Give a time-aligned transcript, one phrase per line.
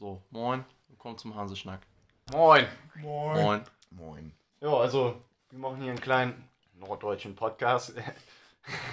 [0.00, 1.82] So, moin, willkommen zum Hanseschnack.
[2.32, 2.66] Moin.
[3.02, 3.42] Moin.
[3.42, 3.62] Moin.
[3.90, 4.32] Moin.
[4.62, 7.92] Ja, also, wir machen hier einen kleinen norddeutschen Podcast.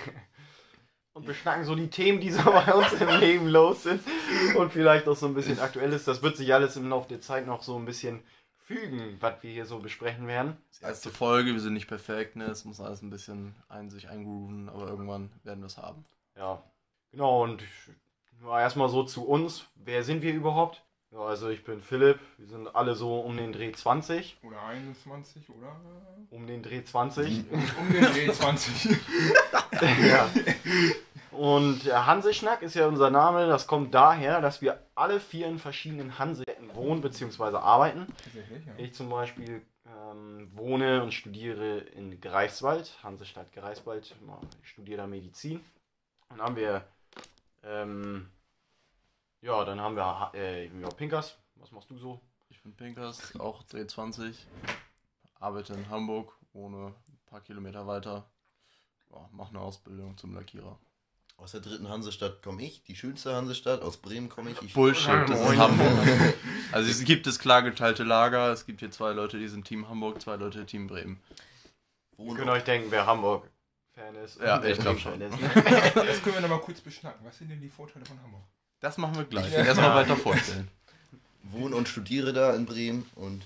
[1.13, 4.03] Und beschnacken so die Themen, die so bei uns im Leben los sind.
[4.57, 6.09] Und vielleicht auch so ein bisschen aktuell ist.
[6.09, 8.21] Das wird sich alles im Laufe der Zeit noch so ein bisschen
[8.65, 10.57] fügen, was wir hier so besprechen werden.
[10.81, 12.47] Erste Folge, wir sind nicht perfekt, ne?
[12.47, 16.03] Es muss alles ein bisschen ein, sich eingrooven, aber irgendwann werden wir es haben.
[16.35, 16.61] Ja,
[17.11, 17.43] genau.
[17.43, 17.63] Und
[18.45, 19.67] erstmal so zu uns.
[19.75, 20.83] Wer sind wir überhaupt?
[21.11, 22.19] Ja, also ich bin Philipp.
[22.37, 24.37] Wir sind alle so um den Dreh 20.
[24.43, 25.79] Oder 21, oder?
[26.29, 27.45] Um den Dreh 20.
[27.51, 28.97] Um den Dreh 20.
[30.09, 30.29] ja.
[31.31, 33.47] Und der Hanseschnack ist ja unser Name.
[33.47, 37.57] Das kommt daher, dass wir alle vier in verschiedenen Hansestädten wohnen bzw.
[37.57, 38.07] arbeiten.
[38.23, 38.73] Tatsächlich, ja.
[38.77, 44.15] Ich zum Beispiel ähm, wohne und studiere in Greifswald, Hansestadt Greifswald.
[44.63, 45.63] Ich studiere da Medizin.
[46.29, 46.83] Dann haben wir,
[47.63, 48.27] ähm,
[49.41, 51.37] ja, dann haben wir äh, ja, Pinkers.
[51.55, 52.21] Was machst du so?
[52.49, 54.33] Ich bin Pinkers, auch D20,
[55.39, 58.29] arbeite in Hamburg, wohne ein paar Kilometer weiter,
[59.11, 60.77] ja, mache eine Ausbildung zum Lackierer.
[61.37, 63.83] Aus der dritten Hansestadt komme ich, die schönste Hansestadt.
[63.83, 64.61] Aus Bremen komme ich.
[64.63, 65.57] ich Bullshit, das ist.
[65.57, 65.89] Hamburg.
[66.73, 69.87] Also es gibt es klar geteilte Lager, es gibt hier zwei Leute, die sind Team
[69.87, 71.21] Hamburg, zwei Leute Team Bremen.
[72.17, 74.41] Ihr könnt euch denken, wer Hamburg-Fan ist.
[74.41, 75.39] Ja, ich glaub Bremen-Fan schon.
[75.39, 75.55] ist,
[75.95, 76.05] ne?
[76.05, 77.25] Das können wir nochmal kurz beschnacken.
[77.25, 78.43] Was sind denn die Vorteile von Hamburg?
[78.79, 79.51] Das machen wir gleich.
[79.51, 79.63] Ja.
[79.65, 80.67] Erstmal weiter vorstellen.
[81.43, 83.09] wohne und studiere da in Bremen.
[83.15, 83.45] Und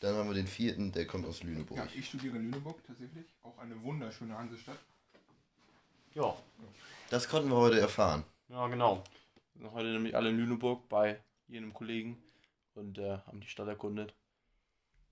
[0.00, 1.78] dann haben wir den vierten, der kommt aus Lüneburg.
[1.78, 3.26] Ja, ich studiere in Lüneburg tatsächlich.
[3.42, 4.78] Auch eine wunderschöne Hansestadt.
[6.14, 6.34] ja,
[7.10, 8.24] Das konnten wir heute erfahren.
[8.48, 9.02] ja, genau.
[9.54, 11.18] Wir sind heute nämlich alle in Lüneburg bei
[11.48, 12.16] jenem Kollegen
[12.74, 14.14] und äh, haben die Stadt erkundet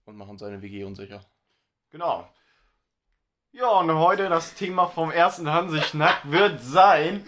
[0.04, 1.24] und machen seine WG unsicher.
[1.90, 2.28] Genau.
[3.50, 7.26] Ja, und heute das Thema vom ersten Hanseschnack wird sein,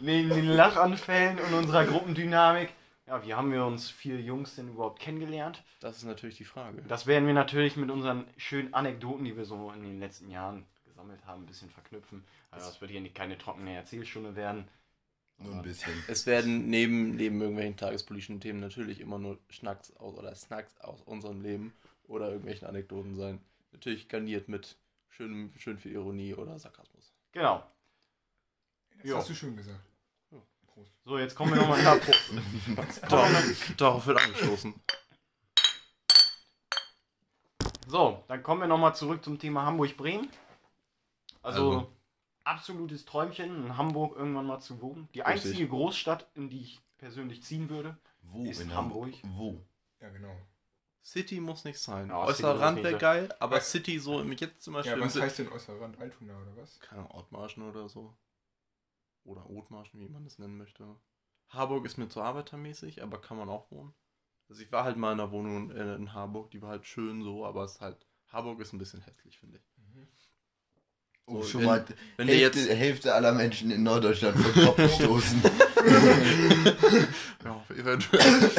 [0.00, 2.70] neben den Lachanfällen und unserer Gruppendynamik,
[3.06, 5.62] ja, wie haben wir uns vier Jungs denn überhaupt kennengelernt?
[5.80, 6.82] Das ist natürlich die Frage.
[6.88, 10.66] Das werden wir natürlich mit unseren schönen Anekdoten, die wir so in den letzten Jahren
[10.84, 12.24] gesammelt haben, ein bisschen verknüpfen.
[12.50, 14.68] Also das wird hier nicht keine trockene Erzählstunde werden.
[15.38, 15.92] Nur ein bisschen.
[16.08, 21.00] Es werden neben, neben irgendwelchen tagespolitischen Themen natürlich immer nur Schnacks aus oder Snacks aus
[21.02, 21.72] unserem Leben
[22.08, 23.40] oder irgendwelchen Anekdoten sein.
[23.72, 24.76] Natürlich garniert mit
[25.08, 27.12] schön, schön viel Ironie oder Sarkasmus.
[27.32, 27.62] Genau.
[28.98, 29.16] Das Jo.
[29.18, 29.80] hast du schön gesagt.
[30.30, 30.38] Ja.
[30.66, 30.92] Prost.
[31.04, 32.30] So, jetzt kommen wir nochmal Prost.
[33.10, 34.74] Darauf, darauf wird angestoßen.
[37.86, 40.28] So, dann kommen wir nochmal zurück zum Thema Hamburg-Bremen.
[41.42, 41.92] Also, Also.
[42.44, 45.08] absolutes Träumchen, in Hamburg irgendwann mal zu wohnen.
[45.14, 45.46] Die Richtig.
[45.52, 47.96] einzige Großstadt, in die ich persönlich ziehen würde.
[48.22, 49.14] Wo Ist in Hamburg.
[49.22, 49.64] Wo?
[50.00, 50.36] Ja, genau.
[51.02, 52.08] City muss nicht sein.
[52.08, 54.98] Ja, City Äußerer muss Rand nicht wäre geil, aber Was- City so jetzt zum Beispiel.
[54.98, 56.78] Ja, was heißt denn äußerer Rand Altona oder was?
[56.80, 58.14] keine Ahnung, Ortmarschen oder so.
[59.28, 60.96] Oder Otmarschen, wie man das nennen möchte.
[61.50, 63.92] Harburg ist mir zu arbeitermäßig, aber kann man auch wohnen.
[64.48, 67.22] Also ich war halt mal in einer Wohnung in, in Harburg, die war halt schön
[67.22, 69.64] so, aber es ist halt, Harburg ist ein bisschen hässlich, finde ich.
[71.26, 71.84] Oh, So, schon wenn- mal
[72.16, 75.42] Wenn Hälfte, jetzt, Hälfte aller Menschen in Norddeutschland vom Kopf gestoßen.
[77.44, 78.50] ja, eventuell,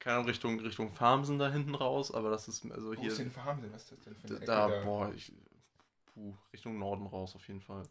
[0.00, 3.14] keine Ahnung, Richtung, Richtung Farmsen da hinten raus, aber das ist, also Wo ist hier,
[3.14, 3.72] denn Verhamsen?
[3.72, 4.84] Was ist das denn für eine Ecke da, da?
[4.84, 5.32] boah, ich,
[6.06, 7.84] puh, Richtung Norden raus auf jeden Fall.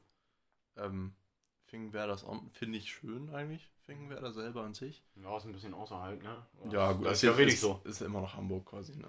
[0.75, 1.13] Ähm,
[1.73, 5.03] Fingenwerder ist finde ich schön eigentlich, Fingenwerder selber an sich.
[5.15, 6.45] Ja, ist ein bisschen außerhalb, ne?
[6.71, 7.81] Ja, gut, das ist ja richtig ist, so.
[7.83, 9.07] Ist immer noch Hamburg quasi, ne?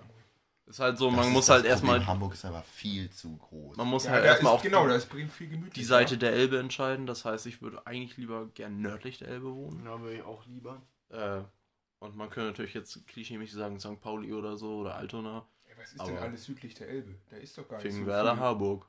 [0.65, 2.07] Ist halt so, Das man muss halt erstmal.
[2.07, 3.77] Hamburg ist aber viel zu groß.
[3.77, 5.75] man muss ja, halt erstmal auch genau, da die, ist Bremen viel gemütlicher.
[5.75, 7.05] die Seite der Elbe entscheiden.
[7.07, 9.85] Das heißt, ich würde eigentlich lieber gern nördlich der Elbe wohnen.
[9.85, 10.81] Ja, würde ich auch lieber.
[11.11, 11.43] Äh,
[11.99, 14.01] und man könnte natürlich jetzt klischeemäßig sagen, St.
[14.01, 17.15] Pauli oder so oder Altona, Ey, was ist denn aber- alles südlich der Elbe?
[17.29, 18.43] Da ist doch gar nicht Fingenwerder, so viel.
[18.43, 18.87] Harburg.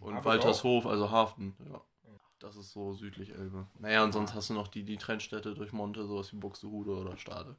[0.00, 1.80] Und Waltershof, also Hafen, ja.
[2.42, 3.68] Das ist so südlich Elbe.
[3.78, 7.16] Naja, und sonst hast du noch die, die Trennstädte durch Monte, sowas wie Buxtehude oder
[7.16, 7.54] Stade.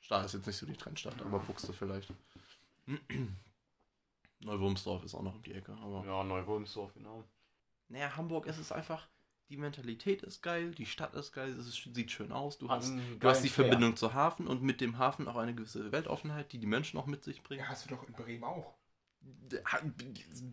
[0.00, 2.12] Stade ist jetzt nicht so die Trennstadt, aber Buxte vielleicht.
[4.40, 6.04] Neuwurmsdorf ist auch noch um die Ecke, aber.
[6.06, 7.24] Ja, Neuwulmsdorf, genau.
[7.88, 9.08] Naja, Hamburg ist es einfach,
[9.48, 12.92] die Mentalität ist geil, die Stadt ist geil, es ist, sieht schön aus, du hast,
[13.18, 13.48] du hast die.
[13.48, 17.06] Verbindung zur Hafen und mit dem Hafen auch eine gewisse Weltoffenheit, die die Menschen auch
[17.06, 17.62] mit sich bringen.
[17.62, 18.74] Ja, hast du doch in Bremen auch.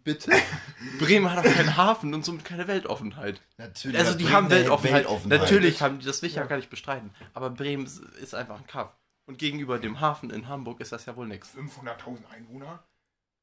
[0.04, 0.32] Bitte?
[1.00, 3.42] Bremen hat auch keinen Hafen und somit keine Weltoffenheit.
[3.58, 5.04] Natürlich Also die haben Weltoffenheit.
[5.06, 5.42] Weltoffenheit.
[5.42, 6.48] Natürlich haben die, das will ich ja Ja.
[6.48, 7.12] gar nicht bestreiten.
[7.34, 8.92] Aber Bremen ist, ist einfach ein Kaff.
[9.28, 11.50] Und gegenüber dem Hafen in Hamburg ist das ja wohl nix.
[11.56, 12.84] 500.000 Einwohner.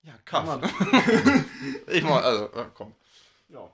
[0.02, 0.60] Ja, Kann Kaff.
[0.60, 1.44] man-
[1.88, 2.94] ich mal, also, komm.
[3.48, 3.70] Ja.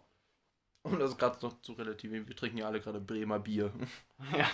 [0.82, 3.72] Um das gerade noch zu relativieren, wir trinken ja alle gerade Bremer Bier.
[4.32, 4.38] ja.
[4.38, 4.48] Ja,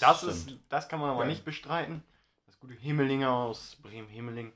[0.00, 0.32] Das, stimmt.
[0.32, 1.28] ist, das kann man aber Ja.
[1.28, 2.02] nicht bestreiten.
[2.46, 4.52] Das gute Himmelinger aus Bremen-Himmeling,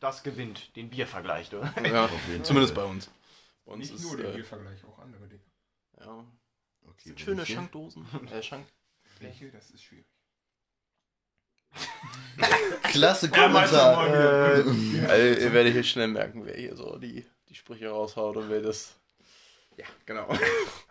[0.00, 1.72] das gewinnt den Biervergleich, oder?
[1.84, 2.84] ja, Auf jeden zumindest Fall.
[2.84, 3.10] bei uns.
[3.64, 5.42] Bei uns Nicht ist, nur der äh, Biervergleich, auch andere Dinge.
[6.00, 6.24] ja,
[6.88, 7.54] Okay, schöne welche?
[7.54, 8.06] Schankdosen.
[8.32, 8.66] Äh, Schank
[9.20, 9.50] Welche?
[9.50, 10.06] Das ist schwierig.
[12.84, 14.06] Klasse Kommentar.
[14.06, 14.54] wieder.
[14.54, 18.48] Äh, Also, ihr werdet hier schnell merken, wer hier so die, die Sprüche raushaut und
[18.50, 18.94] wer das.
[19.76, 20.28] Ja, genau.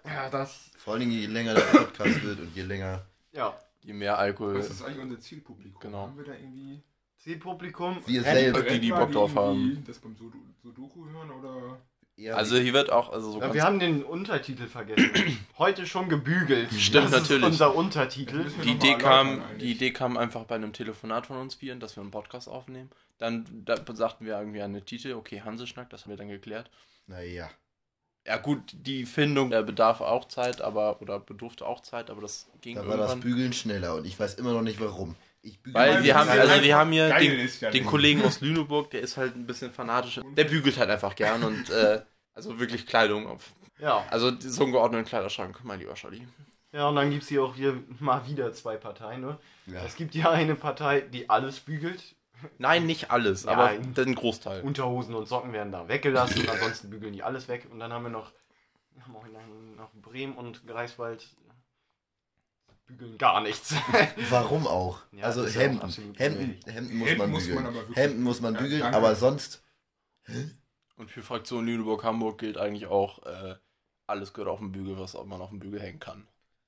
[0.05, 0.71] ja, das.
[0.77, 3.05] Vor allen Dingen, je länger der Podcast wird und je länger.
[3.31, 3.59] Ja.
[3.81, 4.59] Je mehr Alkohol.
[4.59, 5.79] Was ist eigentlich unser Zielpublikum?
[5.81, 6.01] Genau.
[6.03, 6.83] Haben wir da irgendwie.
[7.25, 7.97] Zielpublikum.
[8.05, 8.61] Wir Red- selber.
[8.61, 9.83] Die, die Bock drauf haben.
[9.87, 11.79] Das beim Sudo- Sudoku hören oder.
[12.15, 15.09] eher Also hier wird auch, also so Ja, wir haben den Untertitel vergessen.
[15.57, 16.71] Heute schon gebügelt.
[16.73, 17.41] Stimmt, das natürlich.
[17.43, 18.45] Ist unser Untertitel.
[18.45, 21.95] Wir die Idee kam, die Idee kam einfach bei einem Telefonat von uns vieren, dass
[21.95, 22.91] wir einen Podcast aufnehmen.
[23.17, 26.69] Dann da sagten wir irgendwie eine Titel, okay, Hanseschnack, das haben wir dann geklärt.
[27.07, 27.49] Naja.
[28.27, 32.47] Ja gut, die Findung, der bedarf auch Zeit, aber oder bedurfte auch Zeit, aber das
[32.61, 33.19] ging Da war das.
[33.19, 35.15] Bügeln schneller und ich weiß immer noch nicht warum.
[35.45, 37.85] Ich bügel Weil wir haben, also wir haben hier geil den, ja den.
[37.85, 40.19] Kollegen aus Lüneburg, der ist halt ein bisschen fanatisch.
[40.35, 42.01] Der bügelt halt einfach gern und äh,
[42.33, 43.53] also wirklich Kleidung auf.
[43.79, 44.03] Ja.
[44.09, 46.27] Also so einen geordneten Kleiderschrank, mein lieber Scholli.
[46.71, 49.21] ja, und dann gibt es hier auch hier mal wieder zwei Parteien.
[49.21, 49.37] Ne?
[49.67, 49.83] Ja.
[49.85, 52.15] Es gibt ja eine Partei, die alles bügelt.
[52.57, 54.61] Nein, nicht alles, Ja, aber den Großteil.
[54.61, 56.41] Unterhosen und Socken werden da weggelassen.
[56.41, 57.67] und ansonsten bügeln die alles weg.
[57.71, 58.31] Und dann haben wir noch,
[59.01, 61.27] haben auch noch, noch Bremen und Greifswald.
[62.87, 63.73] Bügeln gar nichts.
[64.29, 64.99] Warum auch?
[65.11, 66.13] Ja, also ja auch Hemden.
[66.17, 66.59] Hemden.
[66.65, 67.55] Hemden muss Hemden man muss bügeln.
[67.63, 68.97] man aber wirklich- Hemden muss man Ja, bügeln, danke.
[68.97, 69.63] aber sonst.
[70.97, 73.55] Und für Fraktion Lüneburg-Hamburg gilt eigentlich auch, äh,
[74.07, 76.27] alles gehört auf den Bügel, was man auf den Bügel hängen kann.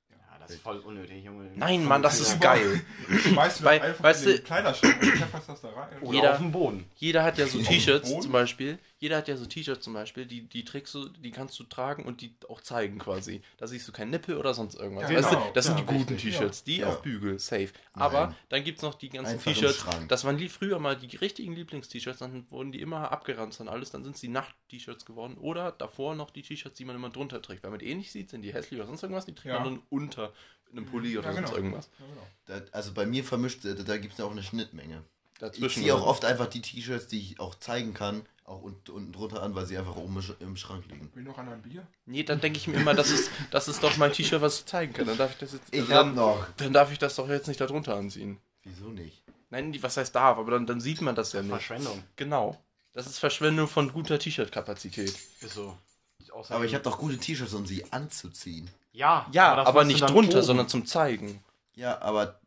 [0.10, 1.52] Ja, das ist voll unnötig, Junge.
[1.56, 2.40] Nein, Mann, das ist Ja.
[2.56, 2.82] geil.
[3.22, 6.02] Schmeißt du einfach weißt in du- den Kleiderschrank und pfefferst das da rein?
[6.02, 6.90] Oder Jeder- auf dem Boden.
[6.96, 8.80] Jeder hat ja so dem T-Shirts zum Beispiel.
[9.00, 12.04] Jeder hat ja so T-Shirts zum Beispiel, die, die trägst du, die kannst du tragen
[12.06, 13.42] und die auch zeigen quasi.
[13.58, 15.10] Da siehst du kein Nippel oder sonst irgendwas.
[15.10, 15.46] Ja, weißt genau.
[15.48, 16.90] du, das sind Ja, die guten T-Shirts, die Ja.
[16.90, 17.70] auf Bügel, safe.
[17.94, 18.36] Aber Nein.
[18.50, 19.86] dann gibt es noch die ganzen T-Shirts.
[20.08, 23.92] Das waren die früher mal die richtigen Lieblings-T-Shirts, dann wurden die immer abgeranzt und alles,
[23.92, 25.38] dann sind es die Nacht-T-Shirts geworden.
[25.38, 27.64] Oder davor noch die T-Shirts, die man immer drunter trägt.
[27.64, 29.60] Weil man die eh nicht sieht, sind die hässlich oder sonst irgendwas, die trägt Ja.
[29.60, 30.34] man dann unter
[30.72, 31.58] einem Pulli oder Ja, sonst genau.
[31.58, 31.90] irgendwas.
[32.00, 32.28] Ja, genau.
[32.66, 35.04] Da, also bei mir vermischt, da, da gibt es ja auch eine Schnittmenge.
[35.38, 35.84] Ich Dazwischen.
[35.84, 39.44] ziehe auch oft einfach die T-Shirts, die ich auch zeigen kann, auch unten, unten drunter
[39.44, 41.12] an, weil sie einfach oben im Schrank liegen.
[41.14, 41.86] Will noch einer ein Bier?
[42.06, 44.66] Nee, dann denke ich mir immer, das ist, das ist doch mein T-Shirt, was ich
[44.66, 45.06] zeigen kann.
[45.06, 45.66] Dann darf ich das jetzt.
[45.72, 46.48] Ich also hab dann, noch.
[46.58, 48.40] dann darf ich das doch jetzt nicht darunter anziehen.
[48.64, 49.22] Wieso nicht?
[49.50, 51.52] Nein, die, was heißt darf, aber dann, dann sieht man das ja nicht.
[51.52, 52.04] Verschwendung.
[52.16, 52.58] Genau.
[52.94, 55.10] Das ist Verschwendung von guter T-Shirt-Kapazität.
[55.42, 55.78] Ist so.
[56.50, 58.70] Aber ich habe doch gute T-Shirts, um sie anzuziehen.
[58.92, 60.46] Ja, Ja, aber, du nicht drunter, oben.
[60.46, 61.44] sondern zum Zeigen.
[61.76, 62.40] Ja, aber.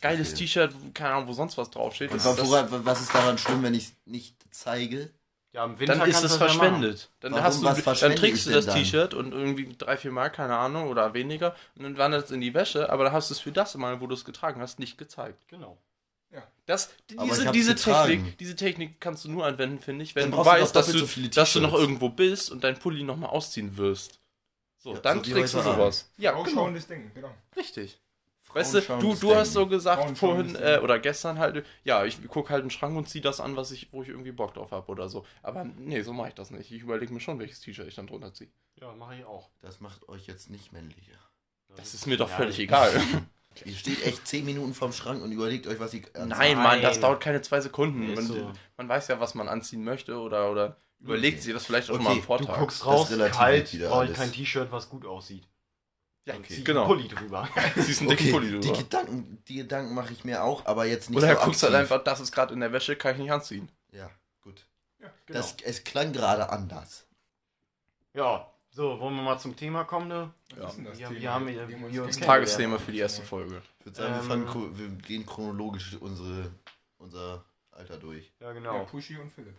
[0.00, 0.38] Geiles Okay.
[0.38, 2.10] T-Shirt, keine Ahnung, wo sonst was draufsteht.
[2.10, 5.10] Und Das- wa- woran, was ist daran schlimm, wenn ich es nicht zeige?
[5.52, 7.10] Ja, im Winter dann ist es das ja verschwendet.
[7.20, 8.66] Dann, Warum, hast du, was dann trägst du das?
[8.66, 11.54] T-Shirt und irgendwie drei, vier Mal, keine Ahnung, oder weniger.
[11.76, 14.00] Und dann wandert es in die Wäsche, aber dann hast du es für das Mal,
[14.00, 15.48] wo du es getragen hast, nicht gezeigt.
[15.48, 15.78] Genau.
[16.66, 18.10] Das, Aber diese, diese, getragen.
[18.12, 20.98] Technik, diese Technik kannst du nur anwenden, finde ich, wenn Dann du weißt, dass du,
[20.98, 24.20] so dass du noch irgendwo bist und deinen Pulli nochmal ausziehen wirst.
[24.76, 26.10] So, Ja, dann so trägst du sowas.
[26.18, 26.68] Ja, genau.
[26.68, 27.34] Denken, genau.
[27.56, 27.98] Richtig.
[28.54, 32.50] Weißt du, du, du hast so gesagt vorhin äh, oder gestern halt, ja, ich gucke
[32.50, 34.90] halt einen Schrank und ziehe das an, was ich, wo ich irgendwie Bock drauf habe
[34.90, 35.24] oder so.
[35.42, 36.70] Aber nee, so mache ich das nicht.
[36.72, 38.50] Ich überlege mir schon, welches T-Shirt ich dann drunter ziehe.
[38.80, 39.50] Ja, mache ich auch.
[39.60, 41.18] Das macht euch jetzt nicht männlicher.
[41.76, 42.90] Das ist mir doch Ja, völlig egal.
[43.64, 46.02] Ihr steht echt 10 Minuten vorm Schrank und überlegt euch, was ihr.
[46.14, 47.02] Nein, Mann, das Nein.
[47.02, 48.14] dauert keine zwei Sekunden.
[48.14, 48.52] Man, so.
[48.76, 51.44] man weiß ja, was man anziehen möchte oder, oder überlegt Okay.
[51.44, 52.58] sich das vielleicht auch Okay, mal am du Du Vortag.
[52.58, 55.48] guckst raus, kalt, brauche ich kein T-Shirt, was gut aussieht.
[56.28, 56.86] Ja, ich genau.
[56.86, 57.48] Pulli drüber.
[57.76, 58.78] Siehst einen dicken Okay, Pulli die drüber.
[58.78, 61.74] Gedanken, die Gedanken mache ich mir auch, aber jetzt nicht Oder so er guckst halt
[61.74, 63.68] einfach, das ist gerade in der Wäsche, kann ich nicht anziehen.
[63.92, 64.10] Ja,
[64.42, 64.66] gut.
[64.98, 65.10] Genau.
[65.26, 67.06] Das, es klang gerade anders.
[68.14, 70.32] Ja, so, wollen wir mal zum Thema kommen, ne?
[70.50, 70.68] Was Ja.
[70.68, 71.20] ist denn das Wir- Thema?
[71.20, 71.68] wir haben- wir-
[72.06, 72.10] wir.
[72.10, 73.62] Tagesthema für die erste Folge.
[73.80, 76.50] Ich würde sagen, wir, Ähm, fangen, chro- wir gehen chronologisch unsere,
[76.98, 78.32] unser Alter durch.
[78.40, 78.84] Ja, Ja, genau.
[78.84, 79.54] Pushy und Philipp.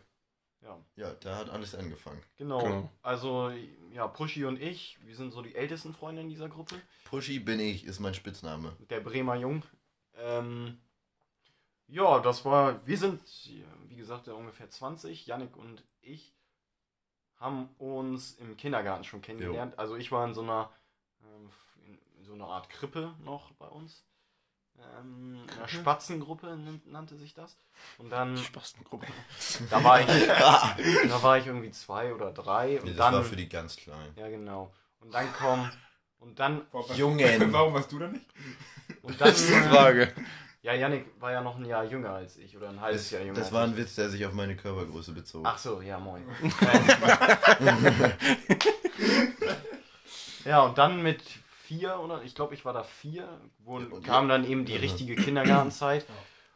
[0.62, 2.22] Ja, Ja, da hat alles angefangen.
[2.38, 2.60] genau.
[2.62, 2.90] Genau.
[3.02, 3.52] Also,
[3.94, 6.76] ja, Pushy und ich, wir sind so die ältesten Freunde in dieser Gruppe.
[7.06, 8.76] Pushy bin ich, ist mein Spitzname.
[8.90, 9.64] Der Bremer Jung.
[10.16, 10.78] Ähm,
[11.88, 13.22] ja, das war, wir sind,
[13.88, 15.26] wie gesagt, ungefähr 20.
[15.28, 16.36] Yannick und ich
[17.38, 19.80] haben uns im Kindergarten schon kennengelernt.
[19.80, 20.70] Also ich war in so einer,
[21.24, 21.50] ähm,
[22.18, 24.04] in so einer Art Krippe noch bei uns.
[25.60, 27.58] Ähm, eine Spatzengruppe nan- nannte sich das.
[27.98, 29.08] Und dann, Die Spastengruppe.
[29.70, 30.08] da war ich,
[31.08, 32.78] da war ich irgendwie zwei oder drei.
[32.80, 34.14] Und Nee, das dann, war für die ganz Kleinen.
[34.16, 34.74] ja genau.
[35.00, 35.72] Und dann kommt,
[36.20, 37.54] und dann, Warum Jungen.
[37.54, 38.26] Warum warst du da nicht?
[39.02, 40.14] und dann, Das ist die Frage.
[40.62, 43.22] Ja, Yannick war ja noch ein Jahr jünger als ich oder ein halbes Das, Jahr
[43.22, 43.40] jünger.
[43.40, 45.46] das war ein Witz, der sich auf meine Körpergröße bezog.
[45.48, 46.26] Ach so, ja, moin.
[50.46, 51.24] ja, und dann mit
[51.70, 53.28] vier, oder ich glaube, ich war da vier,
[53.64, 54.80] wo Ja, und kam dann eben die Ja.
[54.80, 56.06] richtige Kindergartenzeit.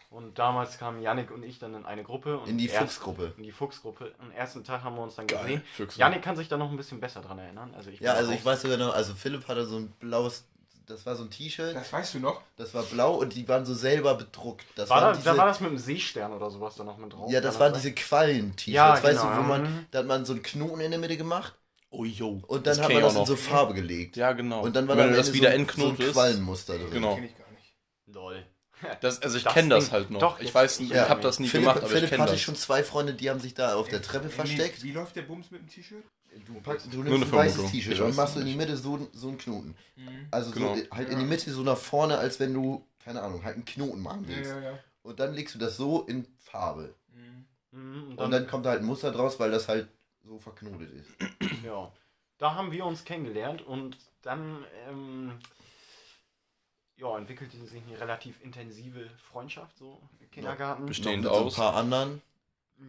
[0.09, 2.37] Und damals kamen Yannick und ich dann in eine Gruppe.
[2.39, 3.33] Und In die erst- Fuchsgruppe.
[3.37, 4.11] In die Fuchsgruppe.
[4.19, 5.41] Am ersten Tag haben wir uns dann Geil.
[5.41, 5.61] gesehen.
[5.73, 5.99] Füchse.
[5.99, 7.73] Yannick kann sich da noch ein bisschen besser dran erinnern.
[7.75, 10.45] Also ich Ja, also ich weiß sogar noch, also Philipp hatte so ein blaues
[10.85, 12.41] das war so ein T-Shirt, Das weißt du noch?
[12.57, 14.65] das war blau und die waren so selber bedruckt.
[14.75, 16.97] Das War waren da, diese, da war das mit dem Seestern oder sowas da noch
[16.97, 17.31] mit drauf?
[17.31, 19.59] ja, das waren diese Quallen-T-Shirts, Ja, weißt genau, du, wo ja.
[19.59, 21.53] man, da hat man so einen Knoten in der Mitte gemacht
[21.95, 22.41] Oh, yo.
[22.47, 23.35] und Das dann hat kenn man ich das auch in so.
[23.35, 24.15] Farbe gelegt.
[24.17, 24.61] Ja, genau.
[24.63, 25.97] Und dann war Wenn da du das wieder so, so ein.
[25.97, 26.89] Quallenmuster drin.
[26.91, 27.15] Genau.
[27.15, 27.75] Kenn ich gar nicht.
[28.07, 28.45] Lol.
[28.99, 30.19] Das, also ich Das kenne das halt noch.
[30.19, 32.33] doch, ich weiß, ich ja, habe das nie Philipp, gemacht, aber Philipp ich kenne hatte
[32.33, 32.41] das.
[32.41, 34.83] schon zwei Freunde, die haben sich da auf der Treppe Wie- versteckt.
[34.83, 36.03] Wie läuft der Bums mit dem T-Shirt?
[36.47, 37.71] Du, packst, du nimmst ein weißes.
[37.71, 38.57] T-Shirt Ich und machst in die nicht.
[38.57, 39.75] Mitte so, so einen Knoten.
[39.95, 40.27] Mhm.
[40.31, 40.75] Also Genau.
[40.75, 41.19] so, halt in Ja.
[41.19, 44.49] die Mitte so nach vorne, als wenn du, keine Ahnung, halt einen Knoten machen willst.
[44.51, 44.79] ja, ja.
[45.03, 46.93] Und dann legst du das so in Farbe.
[47.13, 47.45] Mhm.
[47.79, 49.87] Mhm, Und dann kommt da halt ein Muster draus, weil das halt
[50.23, 51.09] so verknotet ist.
[51.63, 51.91] Ja,
[52.39, 55.39] da haben wir uns kennengelernt und dann ähm,
[56.97, 60.85] ja, entwickelte sich eine relativ intensive Freundschaft so im Kindergarten.
[60.85, 61.53] Best- Stehend Noch mit so aus.
[61.53, 62.21] ein paar anderen.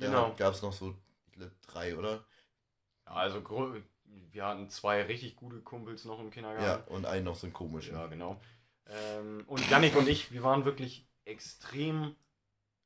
[0.00, 0.35] Genau.
[0.37, 0.95] gab es noch so
[1.69, 2.25] drei, oder?
[3.07, 3.43] Ja, also
[4.33, 6.93] wir hatten zwei richtig gute Kumpels noch im Ja, Kindergarten.
[6.93, 7.95] und einen noch so einen komischen.
[7.95, 8.41] Ja, genau.
[8.87, 12.17] Ähm, und Yannick und ich, wir waren wirklich extrem.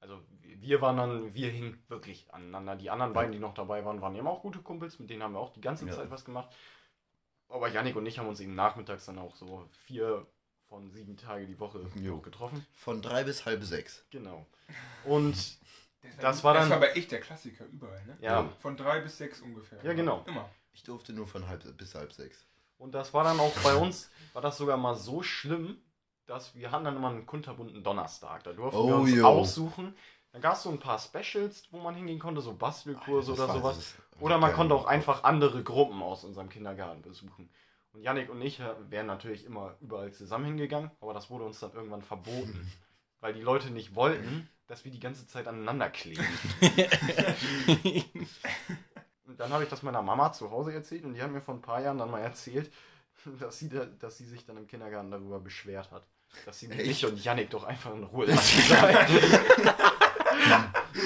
[0.00, 2.76] Also wir waren dann, wir hingen wirklich aneinander.
[2.76, 5.32] Die anderen beiden, die noch dabei waren, waren immer auch gute Kumpels, mit denen haben
[5.34, 5.92] wir auch die ganze Ja.
[5.92, 6.54] Zeit was gemacht.
[7.48, 10.26] Aber Yannick und ich haben uns eben nachmittags dann auch so vier
[10.68, 12.18] von sieben Tage die Woche Jo.
[12.20, 12.64] getroffen.
[12.74, 14.04] Von drei bis halb sechs.
[14.10, 14.46] Genau.
[15.04, 15.58] Und Das,
[16.20, 18.16] Das war dann- Das war aber echt der Klassiker überall, ne?
[18.20, 19.82] ja, Von drei bis sechs ungefähr.
[19.82, 20.22] Ja, genau.
[20.26, 20.48] Immer.
[20.72, 22.46] Ich durfte nur von halb bis halb sechs.
[22.76, 25.82] und das war dann auch bei uns, war das sogar mal so schlimm,
[26.28, 28.44] dass wir hatten dann immer einen kunterbunten Donnerstag.
[28.44, 29.26] Da durften wir Oh, uns jo.
[29.26, 29.94] aussuchen.
[30.32, 33.52] Dann gab es so ein paar Specials, wo man hingehen konnte, so Bastelkurse Das oder
[33.54, 33.94] sowas.
[34.20, 37.48] Oder man konnte auch einfach andere Gruppen aus unserem Kindergarten besuchen.
[37.92, 41.58] Und Yannick und ich äh, wären natürlich immer überall zusammen hingegangen, aber das wurde uns
[41.60, 42.70] dann irgendwann verboten,
[43.20, 46.22] weil die Leute nicht wollten, dass wir die ganze Zeit aneinander kleben.
[49.24, 51.54] Und dann habe ich das meiner Mama zu Hause erzählt und die hat mir vor
[51.54, 52.72] ein paar Jahren dann mal erzählt,
[53.40, 56.06] dass sie, da, dass sie sich dann im Kindergarten darüber beschwert hat.
[56.44, 58.62] Dass sie mich und Yannick doch einfach in Ruhe lassen.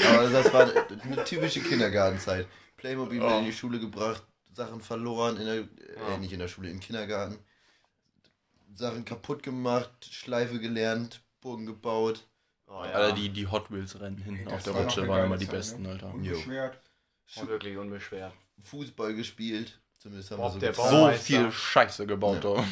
[0.09, 2.47] Aber das war eine typische Kindergartenzeit.
[2.76, 3.38] Playmobil Ja.
[3.38, 6.14] in die Schule gebracht, Sachen verloren, in der, Ja.
[6.14, 7.38] äh, nicht in der Schule, im Kindergarten.
[8.75, 12.26] Sachen kaputt gemacht, Schleife gelernt, Burgen gebaut.
[12.67, 12.91] Oh, ja.
[12.93, 15.45] Alter, die, die Hot Wheels rennen hinten Ey, auf das der Rutsche waren immer die
[15.47, 15.91] Zeit, besten, ne?
[15.91, 16.14] Alter.
[16.14, 16.81] Unbeschwert.
[17.37, 18.33] Und wirklich unbeschwert.
[18.62, 19.79] Fußball gespielt.
[19.99, 20.83] Zumindest haben Bob, wir so.
[20.88, 22.55] So viel Scheiße gebaut Ja.
[22.55, 22.64] da.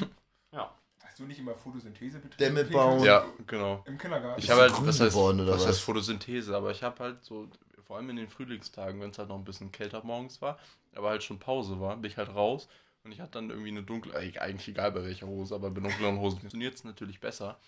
[0.53, 0.75] Ja.
[1.21, 2.55] Du nicht immer Photosynthese betrieben?
[2.57, 3.05] Dämme bauen.
[3.05, 3.85] Ja, genau.
[3.87, 4.41] Im Kindergarten.
[4.41, 5.69] Ich habe halt, grün was heißt, geworden, oder was was?
[5.69, 7.47] heißt Photosynthese, aber ich habe halt so,
[7.85, 10.59] vor allem in den Frühlingstagen, wenn es halt noch ein bisschen kälter morgens war,
[10.95, 12.69] aber halt schon Pause war, bin ich halt raus
[13.05, 15.83] und ich hatte dann irgendwie eine dunkle, äh, eigentlich egal bei welcher Hose, aber bei
[15.83, 17.59] dunkleren Hosen funktioniert es natürlich besser.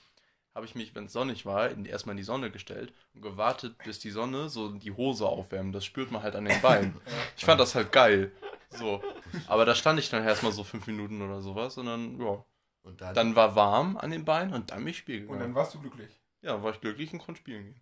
[0.55, 3.77] Habe ich mich, wenn es sonnig war, in, erstmal in die Sonne gestellt und gewartet,
[3.85, 5.75] bis die Sonne so die Hose aufwärmt.
[5.75, 6.99] Das spürt man halt an den Beinen.
[7.37, 8.33] Ich fand das halt geil.
[8.71, 9.03] So.
[9.47, 12.45] Aber da stand ich dann erstmal so fünf Minuten oder sowas und dann, ja.
[12.83, 15.51] Und dann, Dann war warm an den Beinen und dann bin ich spielen Und gegangen.
[15.51, 16.11] dann warst du glücklich.
[16.41, 17.81] Ja, war ich glücklich und konnte spielen gehen.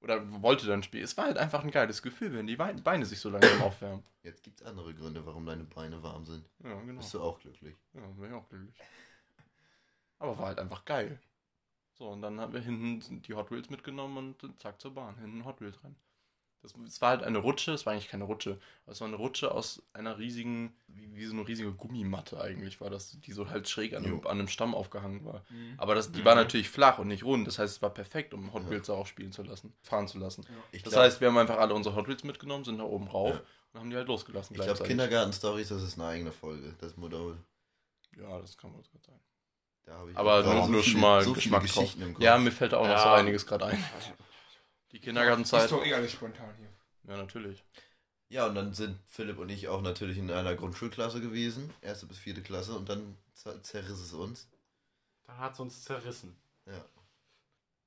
[0.00, 1.04] Oder wollte dann spielen.
[1.04, 4.02] Es war halt einfach ein geiles Gefühl, wenn die Beine sich so langsam aufwärmen.
[4.22, 6.48] jetzt gibt es andere Gründe, warum deine Beine warm sind.
[6.64, 6.98] Ja, genau.
[7.00, 7.76] Bist du auch glücklich.
[7.92, 8.74] Ja, bin ich auch glücklich.
[10.18, 11.20] Aber war halt einfach geil.
[11.94, 15.16] So, und dann haben wir hinten die Hot Wheels mitgenommen und zack zur Bahn.
[15.18, 15.94] Hinten Hot Wheels rein.
[16.62, 19.16] Das, es war halt eine Rutsche, es war eigentlich keine Rutsche, aber es war eine
[19.16, 23.48] Rutsche aus einer riesigen, wie, wie so eine riesige Gummimatte eigentlich war das, die so
[23.48, 25.42] halt schräg an einem, an einem Stamm aufgehangen war.
[25.48, 25.74] Mhm.
[25.78, 26.24] Aber das, die Mhm.
[26.26, 28.70] war natürlich flach und nicht rund, das heißt, es war perfekt, um Hot Ja.
[28.70, 30.44] Wheels da auch spielen zu lassen, fahren zu lassen.
[30.72, 33.08] Ich Das glaub- heißt, wir haben einfach alle unsere Hot Wheels mitgenommen, sind da oben
[33.08, 33.40] rauf Ja.
[33.72, 34.54] und haben die halt losgelassen.
[34.54, 34.82] ich glaube.
[34.84, 36.74] Kindergarten-Stories, das ist eine eigene Folge.
[36.78, 37.36] Das Modell.
[38.18, 39.18] Ja, das kann wohl so sein.
[39.86, 41.96] Da habe ich Aber nur, so nur schon mal so Geschmack drauf.
[42.18, 43.14] Ja, mir fällt da auch noch so Ja.
[43.14, 43.82] einiges gerade ein.
[44.92, 45.64] Die Kindergartenzeit.
[45.64, 46.68] Ist doch eh alles spontan hier.
[47.04, 47.64] Ja, natürlich.
[48.28, 52.18] Ja, und dann sind Philipp und ich auch natürlich in einer Grundschulklasse gewesen, erste bis
[52.18, 54.48] vierte Klasse, und dann zer- zerriss es uns.
[55.26, 56.36] Dann hat es uns zerrissen.
[56.66, 56.84] Ja.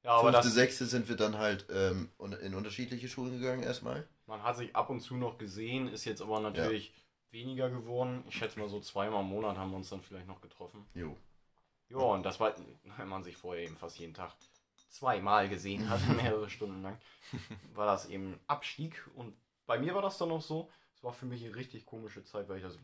[0.03, 4.05] Ja, aber Fünfte, das, sechste sind wir dann halt ähm, in unterschiedliche Schulen gegangen erstmal.
[4.25, 6.93] man hat sich ab und zu noch gesehen, ist jetzt aber natürlich
[7.31, 8.24] weniger geworden.
[8.27, 10.86] Ich schätze mal so zweimal im Monat haben wir uns dann vielleicht noch getroffen.
[10.93, 11.15] Jo.
[11.89, 12.53] Ja, und das war,
[12.98, 14.33] wenn man sich vorher eben fast jeden Tag
[14.93, 16.97] zweimal gesehen hat, mehrere Stunden lang,
[17.73, 19.09] war das eben Abstieg.
[19.15, 19.35] Und
[19.65, 22.47] bei mir war das dann auch so, es war für mich eine richtig komische Zeit,
[22.47, 22.75] weil ich das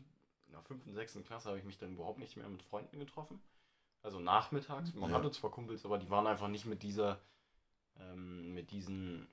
[0.46, 3.40] in der fünften, sechsten Klasse habe ich mich dann überhaupt nicht mehr mit Freunden getroffen.
[4.02, 4.94] Also nachmittags.
[4.94, 5.16] Man Ja.
[5.16, 7.20] hatte zwar Kumpels, aber die waren einfach nicht mit dieser,
[7.98, 9.28] ähm, mit diesen,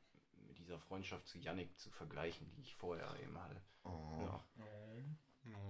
[0.48, 3.62] mit dieser Freundschaft zu Yannick zu vergleichen, die ich vorher eben hatte.
[3.84, 3.90] Oh.
[4.22, 4.44] Ja.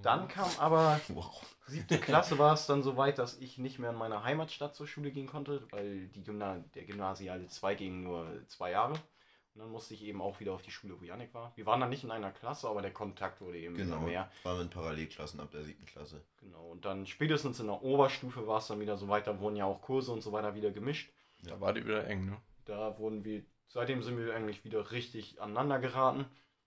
[0.02, 1.42] Dann kam aber Wow.
[1.68, 4.88] siebte Klasse war es dann so weit, dass ich nicht mehr in meiner Heimatstadt zur
[4.88, 8.94] Schule gehen konnte, weil die Gymna der gymnasiale Zweig ging nur zwei Jahre.
[8.94, 11.52] Und dann musste ich eben auch wieder auf die Schule, wo Yannick war.
[11.56, 13.98] Wir waren dann nicht in einer Klasse, aber der Kontakt wurde eben Genau.
[13.98, 14.32] wieder mehr.
[14.44, 16.22] Waren in Parallelklassen ab der siebten Klasse.
[16.40, 16.68] Genau.
[16.70, 19.82] Und dann spätestens in der Oberstufe war es dann wieder so weiter, wurden ja auch
[19.82, 21.12] Kurse und so weiter wieder gemischt.
[21.42, 22.38] Da war die wieder eng, ne?
[22.66, 26.26] Da wurden wir, seitdem sind wir eigentlich wieder richtig aneinander geraten.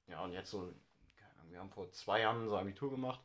[0.08, 0.72] Ja, und jetzt so,
[1.50, 3.20] wir haben vor zwei Jahren unser Abitur gemacht.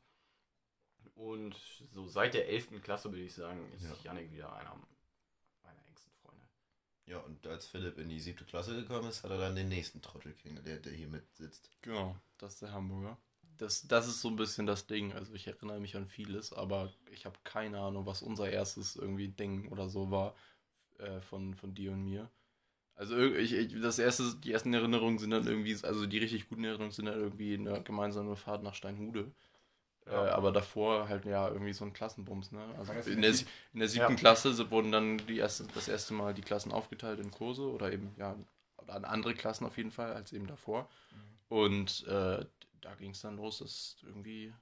[1.15, 1.55] Und
[1.91, 2.81] so seit der 11.
[2.81, 3.95] Klasse würde ich sagen, ist Ja.
[4.03, 4.75] Yannick wieder einer
[5.63, 6.45] meiner engsten Freunde.
[7.05, 10.01] Ja, und als Philipp in die siebte Klasse gekommen ist, hat er dann den nächsten
[10.01, 11.69] Trottel kennengelernt, der hier mit sitzt.
[11.81, 13.17] Genau, das ist der Hamburger.
[13.57, 15.13] Das, das ist so ein bisschen das Ding.
[15.13, 19.29] Also ich erinnere mich an vieles, aber ich habe keine Ahnung, was unser erstes irgendwie
[19.29, 20.35] Ding oder so war
[20.97, 22.29] äh, von, von dir und mir.
[22.95, 26.63] Also ich, ich, das erste, die ersten Erinnerungen sind dann irgendwie, also die richtig guten
[26.63, 29.31] Erinnerungen sind dann irgendwie eine gemeinsame Fahrt nach Steinhude.
[30.05, 30.27] Ja.
[30.27, 32.63] Äh, aber davor halt ja irgendwie so ein Klassenbums, ne?
[32.77, 33.33] Also in der,
[33.73, 34.17] in der siebten Ja.
[34.17, 37.91] Klasse so wurden dann die erste, das erste Mal die Klassen aufgeteilt in Kurse oder
[37.91, 38.35] eben, ja,
[38.77, 40.89] oder an andere Klassen auf jeden Fall als eben davor.
[41.49, 42.45] Und äh,
[42.81, 44.53] da ging es dann los, dass irgendwie.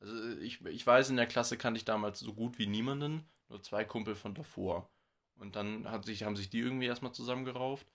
[0.00, 3.62] Also ich, ich weiß, in der Klasse kannte ich damals so gut wie niemanden, nur
[3.62, 4.88] zwei Kumpel von davor.
[5.38, 7.86] Und dann hat sich, haben sich die irgendwie erstmal zusammengerauft.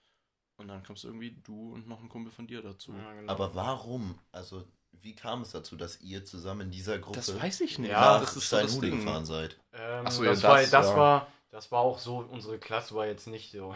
[0.56, 2.92] Und dann kommst irgendwie du und noch ein Kumpel von dir dazu.
[2.92, 3.32] Ja, genau.
[3.32, 4.18] Aber warum?
[4.30, 7.90] Also, wie kam es dazu, dass ihr zusammen in dieser Gruppe Das weiß ich nicht.
[7.90, 8.98] Ja, nach das ist so das Ding.
[8.98, 9.58] gefahren seid?
[9.72, 10.96] Ähm, Ach so, ja, das, war, das, das, ja.
[10.96, 13.74] war, das war auch so, unsere Klasse war jetzt nicht so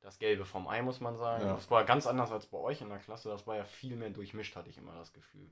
[0.00, 1.46] das Gelbe vom Ei, muss man sagen.
[1.46, 1.54] Ja.
[1.54, 3.30] Das war ganz anders als bei euch in der Klasse.
[3.30, 5.50] Das war ja viel mehr durchmischt, hatte ich immer das Gefühl.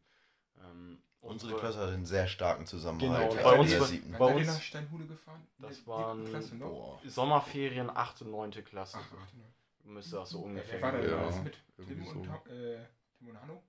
[0.61, 3.31] Ähm, Unsere Klasse hat einen sehr starken Zusammenhalt.
[3.31, 3.71] Genau, bei der uns
[4.19, 5.47] Bei ihr uns- nach Steinhude gefahren?
[5.59, 6.55] Das waren- Klasse?
[6.57, 6.99] Boah.
[7.07, 8.23] Sommerferien 8.
[8.23, 8.51] und 9.
[8.65, 8.99] Klasse.
[9.01, 9.53] Ach, achte, neunte.
[9.85, 11.57] Müsste das so ungefähr war da Ja, damals mit?
[11.77, 12.53] Tim und, so.
[12.53, 12.79] Äh,
[13.19, 13.63] Tim und Hanno?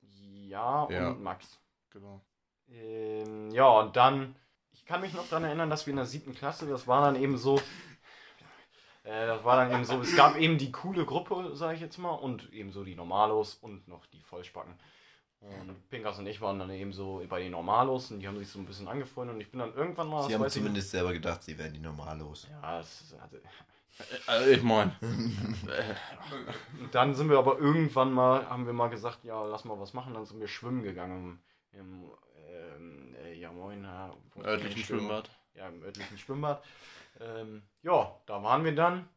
[0.00, 1.08] Ja, Ja.
[1.10, 1.58] und Max.
[1.90, 2.20] Genau.
[2.68, 4.36] Ähm, ja, und dann,
[4.72, 7.16] ich kann mich noch daran erinnern, dass wir in der siebten Klasse, das war dann
[7.16, 7.56] eben so,
[9.04, 11.98] äh, das war dann eben so, es gab eben die coole Gruppe, sage ich jetzt
[11.98, 14.74] mal, und eben so die Normalos und noch die Vollspacken.
[15.42, 18.48] Und Pinkas und ich waren dann eben so bei den Normalos und die haben sich
[18.48, 20.90] so ein bisschen angefreundet und ich bin dann irgendwann mal, Sie haben weiß ich zumindest
[20.90, 22.46] selber gedacht, sie wären die Normalos.
[22.48, 23.42] ja, es hatte,
[24.26, 24.94] Also ich meine.
[26.92, 30.14] Dann sind wir aber irgendwann mal, haben wir mal gesagt, ja, lass mal was machen.
[30.14, 32.10] Dann sind wir schwimmen gegangen im,
[32.48, 35.30] ähm, äh, ja moin, ja, wo- örtlichen Schwimmbad.
[35.54, 36.62] Ja, im örtlichen Schwimmbad.
[37.20, 39.08] Ähm, ja, da waren wir dann.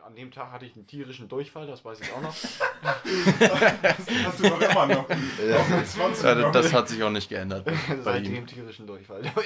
[0.00, 2.34] An dem Tag hatte ich einen tierischen Durchfall, das weiß ich auch noch.
[2.82, 5.08] Hast du doch immer noch.
[5.10, 5.56] Ja.
[5.58, 6.52] Auch mit 20 Ja, noch.
[6.52, 7.68] das hat sich auch nicht geändert.
[8.02, 9.22] Seit dem tierischen Durchfall.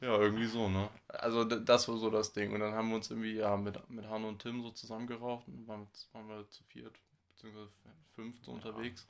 [0.00, 0.88] Ja, irgendwie so, ne?
[1.08, 2.52] Also das war so das Ding.
[2.54, 5.68] Und dann haben wir uns irgendwie ja mit, mit Hanno und Tim so zusammengerauft und
[5.68, 7.68] waren, waren wir zu viert, beziehungsweise
[8.14, 9.06] fünf so unterwegs.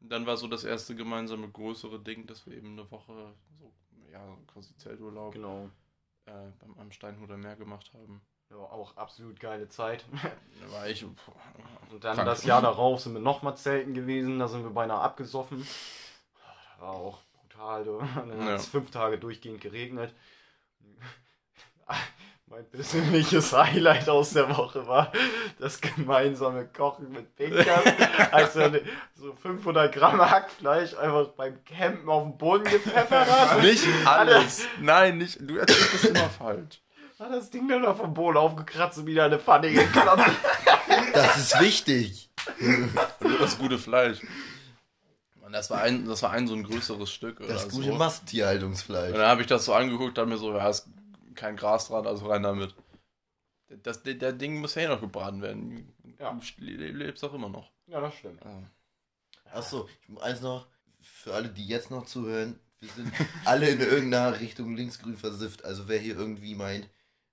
[0.00, 3.70] Und dann war so das erste gemeinsame größere Ding, dass wir eben eine Woche so,
[4.10, 5.68] ja, quasi Zelturlaub genau.
[6.26, 8.20] Äh, beim, am Steinhuder Meer gemacht haben.
[8.50, 10.04] Ja, auch absolut geile Zeit.
[10.60, 11.04] Da war ich.
[11.04, 11.18] Und
[12.04, 12.26] dann Krank.
[12.26, 15.60] das Jahr darauf sind wir nochmal zelten gewesen, da sind wir beinahe abgesoffen.
[15.60, 17.84] Das war auch brutal.
[17.84, 17.98] Du.
[18.14, 18.70] Dann hat es Ja.
[18.70, 20.12] fünf Tage durchgehend geregnet.
[22.46, 25.10] Mein persönliches Highlight aus der Woche war
[25.58, 27.84] das gemeinsame Kochen mit Pinkers,
[28.30, 28.80] als er
[29.14, 33.62] so 500 Gramm Hackfleisch einfach beim Campen auf den Boden gepfeffert hat.
[33.62, 34.66] Nicht alles!
[34.80, 35.38] Nein, nicht.
[35.40, 36.80] Du erzählst das immer falsch.
[37.18, 40.30] Hat das Ding dann noch vom Boden aufgekratzt und wieder in eine Pfanne geklappt.
[41.14, 42.28] Das ist wichtig.
[43.40, 44.18] Das gute Fleisch.
[45.40, 47.40] Und das war ein, das war ein so ein größeres Stück.
[47.40, 47.92] Oder Das gute so.
[47.92, 49.12] Und Massentierhaltungsfleisch.
[49.14, 50.86] dann habe ich das so angeguckt, dann mir so, ja, ist
[51.34, 52.74] kein Gras dran, also rein damit.
[53.82, 55.92] Das, der, der Ding muss ja eh noch gebraten werden.
[56.18, 56.32] Ja.
[56.32, 57.70] Du le- lebst auch immer noch.
[57.86, 58.40] Ja, das stimmt.
[59.46, 60.66] Achso, ich muss eins noch,
[61.00, 63.12] für alle, die jetzt noch zuhören, wir sind
[63.44, 65.64] alle in irgendeiner Richtung linksgrün versifft.
[65.64, 66.88] Also wer hier irgendwie meint,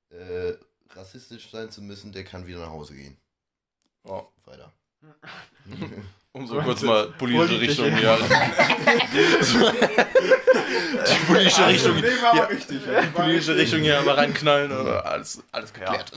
[0.10, 0.54] äh,
[0.92, 3.18] rassistisch sein zu müssen, der kann wieder nach Hause gehen.
[4.06, 4.28] Ja.
[4.46, 4.74] Weiter.
[6.34, 8.18] Um so kurz mal politische Politische- Richtung hier.
[10.22, 12.50] Die politische Richtung, Also, war ja,
[12.94, 13.02] ja.
[13.02, 13.56] Die politische.
[13.56, 14.72] Richtung hier aber reinknallen.
[14.72, 16.12] aber Alles, alles geklärt.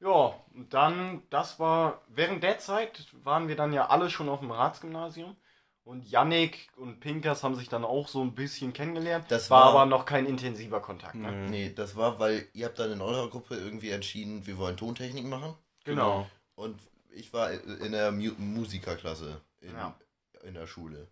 [0.00, 4.40] Ja, und dann, das war, während der Zeit waren wir dann ja alle schon auf
[4.40, 5.36] dem Ratsgymnasium.
[5.84, 9.24] Und Yannick und Pinkers haben sich dann auch so ein bisschen kennengelernt.
[9.28, 11.14] Das war, war- aber noch kein intensiver Kontakt.
[11.14, 11.32] Ne?
[11.32, 11.48] Nee.
[11.50, 15.24] Nee, das war, weil ihr habt dann in eurer Gruppe irgendwie entschieden, wir wollen Tontechnik
[15.26, 15.54] machen.
[15.84, 16.26] Genau.
[16.56, 16.78] Und
[17.18, 19.94] ich war in der Mu Musikerklasse in, Ja.
[20.42, 21.08] in der Schule.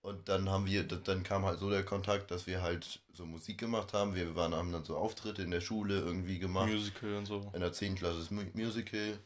[0.00, 3.58] Und dann haben wir, dann kam halt so der Kontakt, dass wir halt so Musik
[3.58, 4.14] gemacht haben.
[4.14, 6.68] Wir waren, haben dann so Auftritte in der Schule irgendwie gemacht.
[6.68, 7.50] Musical und so.
[7.52, 7.96] In der 10.
[7.96, 9.18] Klasse das Mu Musical.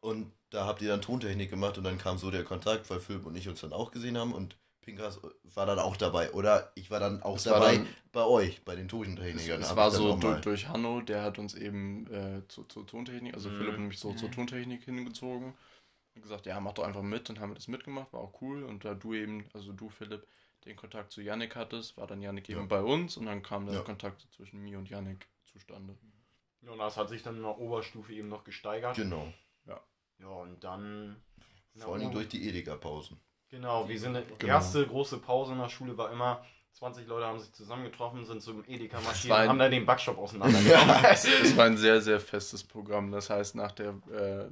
[0.00, 3.26] Und da habt ihr dann Tontechnik gemacht und dann kam so der Kontakt, weil Philipp
[3.26, 4.56] und ich uns dann auch gesehen haben und
[4.88, 5.20] Pinkas
[5.54, 6.32] war dann auch dabei.
[6.32, 9.60] Oder ich war dann auch Es dabei dann- bei euch, bei den Es, Tontechnikern.
[9.60, 13.34] es Hab war so durch, durch Hanno, der hat uns eben äh, zu- zur Tontechnik,
[13.34, 13.56] also Mhm.
[13.58, 14.32] Philipp und mich so zur Mhm.
[14.32, 15.54] Tontechnik hingezogen
[16.14, 17.28] und gesagt, ja, mach doch einfach mit.
[17.28, 18.64] Dann haben wir das mitgemacht, war auch cool.
[18.64, 20.26] Und da du eben, also du Philipp,
[20.64, 22.66] den Kontakt zu Yannick hattest, war dann Yannick eben Ja.
[22.66, 23.80] bei uns und dann kam der Ja.
[23.82, 25.96] Kontakt zwischen mir und Yannick zustande.
[26.62, 28.96] Ja, und das hat sich dann in der Oberstufe eben noch gesteigert.
[28.96, 29.32] Genau.
[30.20, 31.22] Ja, und dann.
[31.76, 33.20] Vor allem durch die Edeka-Pausen.
[33.50, 34.14] Genau, wir sind.
[34.16, 34.54] Die Genau.
[34.54, 36.42] erste große Pause in der Schule war immer.
[36.72, 40.94] 20 Leute haben sich zusammengetroffen, sind zum Edeka marschiert und haben da den Backshop auseinandergenommen.
[41.10, 43.10] Es war ein sehr, sehr festes Programm.
[43.10, 43.94] Das heißt, nach der.
[44.12, 44.48] Äh, äh, ja,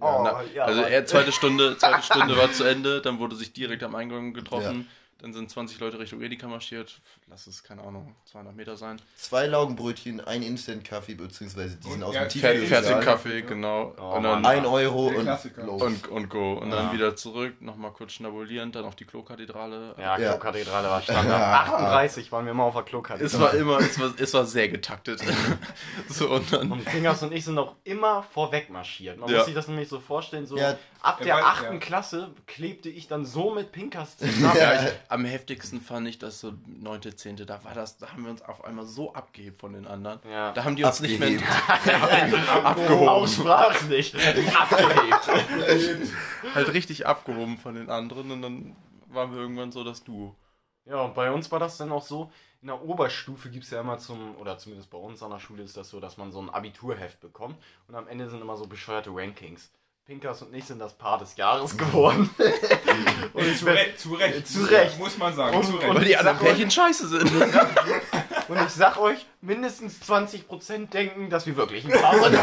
[0.00, 0.90] Oh, na, ja, also Mann.
[0.90, 4.88] er, zweite Stunde, zweite Stunde war zu Ende, dann wurde sich direkt am Eingang getroffen.
[5.22, 7.00] Dann sind 20 Leute Richtung Edeka marschiert.
[7.28, 9.00] Lass es, keine Ahnung, 200 Meter sein.
[9.16, 13.94] Zwei Laugenbrötchen, ein Instant-Kaffee, beziehungsweise diesen Und aus ja, dem Fer- Fertig, Kaffee, genau.
[13.98, 14.44] Oh, und dann.
[14.46, 15.82] Ein Euro und los.
[15.82, 16.54] und, und go.
[16.54, 16.92] Und dann Ja.
[16.92, 19.94] wieder zurück, nochmal kurz schnabulieren, dann auf die Klokathedrale.
[19.98, 20.30] Ja, Ja.
[20.32, 21.40] Klokathedrale war Standard.
[21.68, 23.40] 38 waren wir immer auf der Es Klokathedrale.
[23.42, 25.20] war immer, es war, es war sehr getaktet.
[26.08, 26.72] so, und dann.
[26.72, 29.18] Und Fingers und ich sind auch immer vorweg marschiert.
[29.18, 29.36] Man Ja.
[29.38, 30.76] muss sich das nämlich so vorstellen, so Ja.
[31.02, 31.64] ab der weil- 8.
[31.64, 31.78] ja.
[31.78, 34.56] Klasse klebte ich dann so mit Pinkas zusammen.
[34.56, 37.36] Ja, am heftigsten fand ich das so 9., 10.
[37.44, 40.20] Da war das, da haben wir uns auf einmal so abgehebt von den anderen.
[40.30, 40.52] Ja.
[40.52, 42.48] Da haben die uns nicht mehr Abgehebt.
[42.64, 43.08] abgehoben.
[43.08, 44.14] Aussprachlich.
[44.14, 45.28] Abgehebt.
[46.54, 48.76] Halt richtig abgehoben von den anderen und dann
[49.08, 50.36] waren wir irgendwann so das Duo.
[50.84, 52.30] Ja, und bei uns war das dann auch so,
[52.62, 55.64] in der Oberstufe gibt es ja immer zum, oder zumindest bei uns an der Schule
[55.64, 57.56] ist das so, dass man so ein Abiturheft bekommt
[57.88, 59.72] und am Ende sind immer so bescheuerte Rankings.
[60.10, 62.28] Pinkas und ich sind das Paar des Jahres geworden.
[63.32, 64.44] und ich zu, Recht, zu Recht.
[64.48, 64.98] Zu Recht.
[64.98, 65.94] Muss man sagen, Und- zu und- Recht.
[65.94, 67.30] Weil die anderen Pärchen scheiße sind.
[68.48, 72.36] Und ich sag euch, mindestens 20% denken, dass wir wirklich ein Paar sind.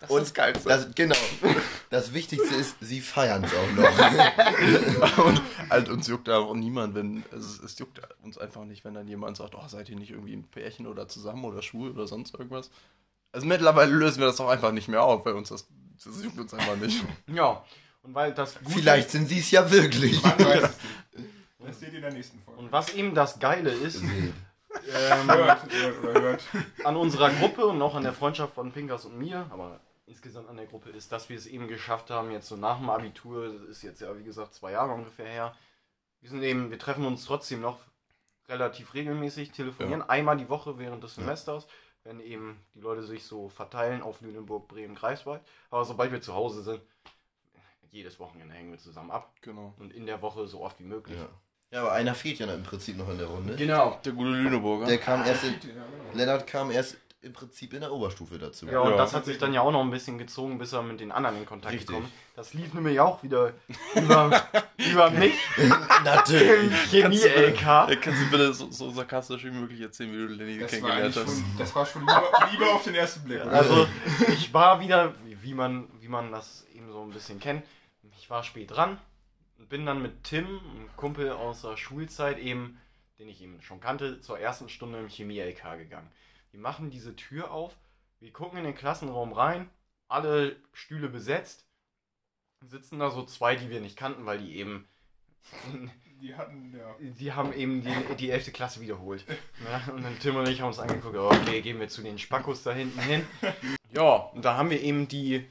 [0.00, 0.68] Das Und ist das Geilste.
[0.68, 1.16] Das, genau.
[1.88, 5.24] Das Wichtigste ist, sie feiern es auch noch.
[5.24, 8.92] und halt, uns juckt da auch niemand, wenn, also es juckt uns einfach nicht, wenn
[8.92, 12.06] dann jemand sagt, oh, seid ihr nicht irgendwie ein Pärchen oder zusammen oder schwul oder
[12.06, 12.70] sonst irgendwas.
[13.34, 15.66] Also mittlerweile lösen wir das auch einfach nicht mehr auf, weil uns das,
[16.04, 17.04] das juckt uns einfach nicht.
[17.26, 17.64] ja,
[18.02, 20.22] und weil das Gute, Vielleicht sind sie es ja wirklich.
[20.22, 20.82] Man weiß es
[21.16, 21.30] nicht.
[21.66, 22.60] Das seht ihr in der nächsten Folge.
[22.60, 24.34] und was eben das Geile ist, ähm,
[25.26, 26.44] hört, hört hört.
[26.84, 30.58] an unserer Gruppe und auch an der Freundschaft von Pinkas und mir, aber insgesamt an
[30.58, 33.62] der Gruppe ist, dass wir es eben geschafft haben, jetzt so nach dem Abitur, das
[33.62, 35.54] ist jetzt ja wie gesagt zwei Jahre ungefähr her,
[36.20, 37.78] wir sind eben, wir treffen uns trotzdem noch
[38.46, 41.24] relativ regelmäßig, telefonieren einmal die Woche während des Ja.
[42.04, 45.40] Wenn eben die Leute sich so verteilen auf Lüneburg, Bremen, Greifswald.
[45.70, 46.80] Aber sobald wir zu Hause sind,
[47.90, 49.72] jedes Wochenende hängen wir zusammen ab Genau.
[49.78, 51.16] und in der Woche so oft wie möglich.
[51.18, 51.28] Ja.
[51.70, 53.56] ja, aber einer fehlt ja im Prinzip noch in der Runde.
[53.56, 53.98] Genau.
[54.04, 54.86] Der gute Lüneburger.
[54.86, 55.84] Der kam erst in, genau.
[56.12, 58.66] Lennart kam erst im Prinzip in der Oberstufe dazu.
[58.66, 58.96] Ja, und Ja.
[58.96, 61.38] das hat sich dann ja auch noch ein bisschen gezogen, bis er mit den anderen
[61.38, 61.88] in Kontakt Richtig.
[61.88, 62.14] gekommen ist.
[62.36, 63.52] Das lief nämlich auch wieder
[63.94, 64.44] über,
[64.78, 65.34] über mich
[66.04, 66.72] Natürlich.
[66.90, 67.60] Chemie-LK.
[67.62, 71.16] Ja, kannst du bitte so, so sarkastisch wie möglich erzählen, wie du Lenny Das kennengelernt
[71.16, 71.24] hast?
[71.24, 73.40] schon, das war schon Liebe, Liebe auf den ersten Blick.
[73.44, 73.86] Also
[74.28, 77.64] ich war wieder, wie- wie man, wie man das eben so ein bisschen kennt,
[78.18, 78.98] ich war spät dran
[79.58, 82.78] und bin dann mit Tim, einem Kumpel aus der Schulzeit eben,
[83.18, 86.10] den ich eben schon kannte, zur ersten Stunde im Chemie-LK gegangen.
[86.54, 87.76] Wir machen diese Tür auf,
[88.20, 89.68] wir gucken in den Klassenraum rein,
[90.06, 91.66] alle Stühle besetzt,
[92.60, 94.86] sitzen da so zwei, die wir nicht kannten, weil die eben
[96.20, 96.94] Die hatten, ja.
[97.00, 98.52] die haben eben die, die 11.
[98.52, 99.24] Klasse wiederholt.
[99.68, 102.62] Ja, und dann Tim und ich haben uns angeguckt, okay, gehen wir zu den Spackos
[102.62, 103.26] da hinten hin.
[103.90, 105.46] Ja, und da haben wir eben die,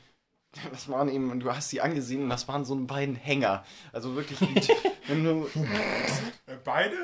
[0.71, 3.65] das waren eben, du hast sie angesehen und das waren so beiden Hänger.
[3.93, 4.73] Also wirklich, die,
[5.07, 5.49] wenn du,
[6.45, 6.95] Äh, Beide?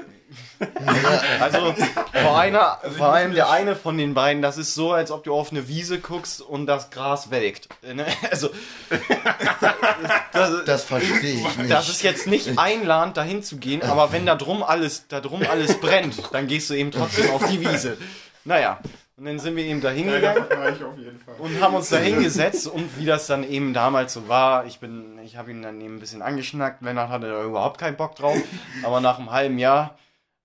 [1.40, 1.74] also
[2.14, 5.12] vor einer, Also vor allem der das- eine von den beiden, das ist so, als
[5.12, 7.68] ob du auf eine Wiese guckst und das Gras welkt.
[7.84, 8.06] Ne?
[8.32, 8.50] Also,
[10.34, 11.72] das, Das verstehe ich nicht.
[11.72, 15.44] Das ist jetzt nicht einladend, dahin zu gehen, aber wenn da drum alles, da drum
[15.50, 17.98] alles brennt, dann gehst du eben trotzdem auf die Wiese.
[18.46, 18.80] Naja,
[19.20, 21.36] und dann sind wir eben da hingegangen das war ich auf jeden Fall.
[21.38, 25.20] und haben uns da hingesetzt und wie das dann eben damals so war, ich bin,
[25.24, 28.38] ich habe ihn dann eben ein bisschen angeschnackt, Lennart hatte da überhaupt keinen Bock drauf,
[28.84, 29.98] aber nach einem halben Jahr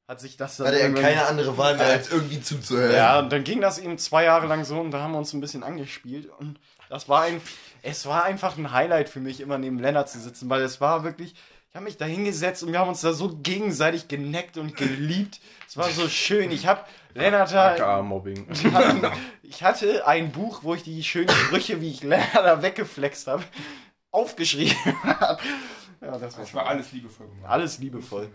[0.08, 2.94] hat sich das dann Hatte er keine andere Wahl mehr, als irgendwie zuzuhören.
[2.94, 5.32] ja, und dann ging das eben zwei Jahre lang so und da haben wir uns
[5.32, 6.58] ein bisschen angespielt und
[6.90, 7.40] das war ein,
[7.82, 11.04] es war einfach ein Highlight für mich, immer neben Lennart zu sitzen, weil es war
[11.04, 11.34] wirklich,
[11.74, 15.40] ich habe mich da hingesetzt und wir haben uns da so gegenseitig geneckt und geliebt.
[15.66, 16.52] Es war so schön.
[16.52, 16.84] Ich habe
[17.14, 18.46] Lennart da, AKA-Mobbing.
[19.42, 23.42] ich hatte ein Buch, wo ich die schönen Sprüche, wie ich Lennart da weggeflext habe,
[24.12, 25.42] aufgeschrieben habe.
[26.00, 27.50] Ja, das war, Das war alles liebevoll gemacht.
[27.50, 28.30] Alles liebevoll.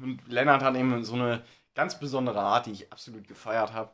[0.00, 1.42] Und Lennart hat eben so eine
[1.74, 3.90] ganz besondere Art, die ich absolut gefeiert habe.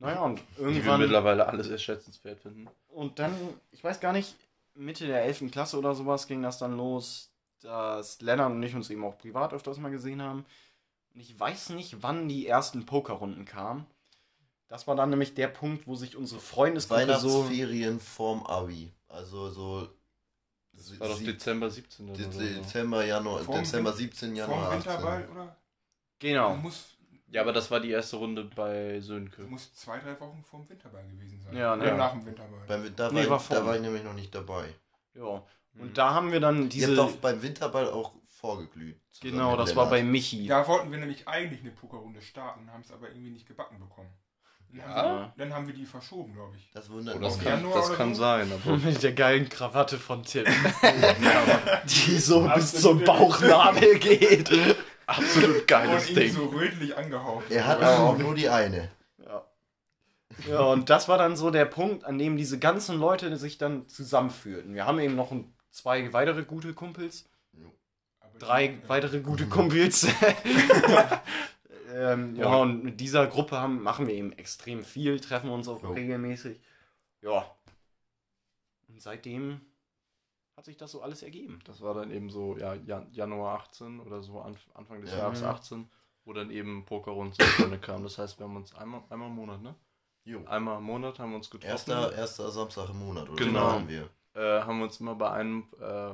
[0.00, 1.00] Naja, und Die wir irgendwann.
[1.00, 2.66] mittlerweile alles erschätzenswert finden.
[2.88, 3.36] Und dann,
[3.70, 4.34] ich weiß gar nicht,
[4.74, 5.52] Mitte der 11.
[5.52, 7.30] Klasse oder sowas ging das dann los.
[7.60, 10.44] Dass Lennart und ich uns eben auch privat öfters mal gesehen haben.
[11.14, 13.86] Und ich weiß nicht, wann die ersten Pokerrunden kamen.
[14.68, 17.38] Das war dann nämlich der Punkt, wo sich unsere Freundesgruppe so.
[17.40, 18.92] Weihnachtsferien vorm Abi.
[19.08, 19.88] Also so.
[20.72, 22.10] Das war doch Dezember 17.
[22.10, 22.40] oder De- so.
[22.40, 24.92] Dezember, Januar, Vorm Dezember Win- 17, Vorm Januar 18.
[24.92, 25.56] Winterball, oder?
[26.18, 26.56] Genau.
[26.56, 26.70] Du
[27.30, 29.42] Ja, aber das war die erste Runde bei du Sönke.
[29.42, 31.56] musst zwei, drei Wochen vorm Winterball gewesen sein.
[31.56, 31.82] Ja, ne?
[31.82, 31.96] Oder Ja.
[31.96, 32.64] nach dem Winterball.
[32.66, 34.74] Beim, da, Nee, war war ich, da war ich nämlich noch nicht dabei.
[35.14, 35.42] Ja.
[35.76, 35.82] Mhm.
[35.82, 36.88] Und da haben wir dann Ihr diese.
[36.88, 39.00] habt doch beim Winterball auch vorgeglüht.
[39.20, 40.12] genau, das war bei Lennart.
[40.12, 40.46] Michi.
[40.46, 44.10] Da wollten wir nämlich eigentlich eine Pokerrunde starten, haben es aber irgendwie nicht gebacken bekommen.
[44.68, 44.94] Dann, Ja?
[44.94, 46.70] haben, wir, dann haben wir die verschoben, glaube ich.
[46.72, 48.20] Das wundert Oh, das kann, Januar das kann so?
[48.20, 48.76] sein, aber.
[48.84, 50.44] Mit der geilen Krawatte von Tim.
[51.86, 54.50] Die so bis zum Bauchnabel geht.
[55.06, 56.32] Absolut geiles Und ihn Ding.
[56.32, 57.50] so rötlich angehaucht.
[57.50, 58.90] Er hat aber auch nur die eine.
[59.24, 59.44] Ja.
[60.48, 63.88] ja, und das war dann so der Punkt, an dem diese ganzen Leute sich dann
[63.88, 64.74] zusammenfühlten.
[64.74, 67.28] Wir haben eben noch ein, zwei weitere gute Kumpels,
[68.20, 70.06] Aber drei weitere gute Kumpels.
[71.94, 75.82] ähm, ja, und mit dieser Gruppe haben, machen wir eben extrem viel, treffen uns auch
[75.82, 75.92] Jo.
[75.92, 76.60] regelmäßig.
[77.22, 77.50] Ja.
[78.88, 79.60] Und seitdem
[80.56, 81.58] hat sich das so alles ergeben.
[81.64, 85.18] Das war dann eben so, ja, Jan Januar 18 oder so, Anf Anfang des Ja.
[85.18, 85.46] Jahres Mhm.
[85.48, 85.90] 18,
[86.24, 88.02] wo dann eben Pokerrunden zustande kam.
[88.02, 89.74] Das heißt, wir haben uns einmal, einmal im Monat, ne?
[90.24, 90.44] Jo.
[90.46, 91.70] Einmal im Monat haben wir uns getroffen.
[91.70, 93.44] Erster, erster Samstag im Monat, oder?
[93.44, 93.60] Genau.
[93.60, 94.08] so haben wir.
[94.36, 96.10] Äh, haben wir uns immer bei einem äh,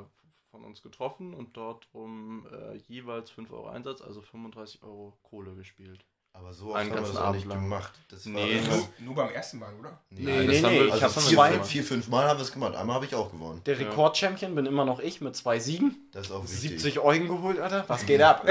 [0.51, 5.55] von uns getroffen und dort um äh, jeweils 5 Euro Einsatz, also 35 Euro Kohle
[5.55, 6.05] gespielt.
[6.35, 7.61] Aber so oft Einen haben wir das auch nicht lang.
[7.61, 7.93] gemacht.
[8.09, 10.01] Das Nee, Nur, nur beim ersten Mal, oder?
[10.09, 12.39] Nee, das nee, haben nee, wir- ich also haben vier, zwei- vier, fünf Mal haben
[12.39, 12.75] wir es gemacht.
[12.75, 13.61] Einmal habe ich auch gewonnen.
[13.67, 13.87] Der Ja.
[13.89, 16.09] Rekordchampion bin immer noch ich mit zwei Siegen.
[16.13, 16.61] Das ist auch wichtig.
[16.81, 17.85] 70 Eugen geholt, Alter.
[17.87, 18.47] Was geht ab?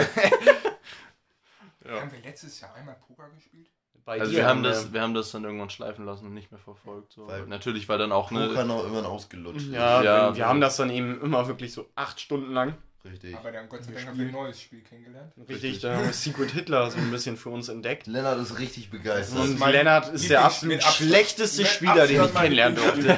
[1.84, 2.02] Ja.
[2.02, 3.68] Haben wir letztes Jahr einmal Poker gespielt?
[4.04, 6.34] Bei Also dir wir haben, haben das, wir haben das dann irgendwann schleifen lassen und
[6.34, 7.14] nicht mehr verfolgt.
[7.14, 7.28] So.
[7.28, 8.66] Weil- Natürlich, weil dann auch Poker eine.
[8.66, 9.68] noch irgendwann ausgelutscht.
[9.72, 12.74] Ja, Ja, wir, wir haben das dann eben immer wirklich so acht Stunden lang.
[13.04, 13.36] Richtig.
[13.36, 15.34] Aber dann Gott sei Dank haben wir ein neues Spiel kennengelernt.
[15.38, 15.82] Richtig, Richtig.
[15.82, 18.06] da haben wir Secret Hitler so ein bisschen für uns entdeckt.
[18.08, 19.40] Lennart ist richtig begeistert.
[19.40, 23.18] Und mein Lennart ist der absolut schlechteste mit Spieler, den ich kennenlernen durfte.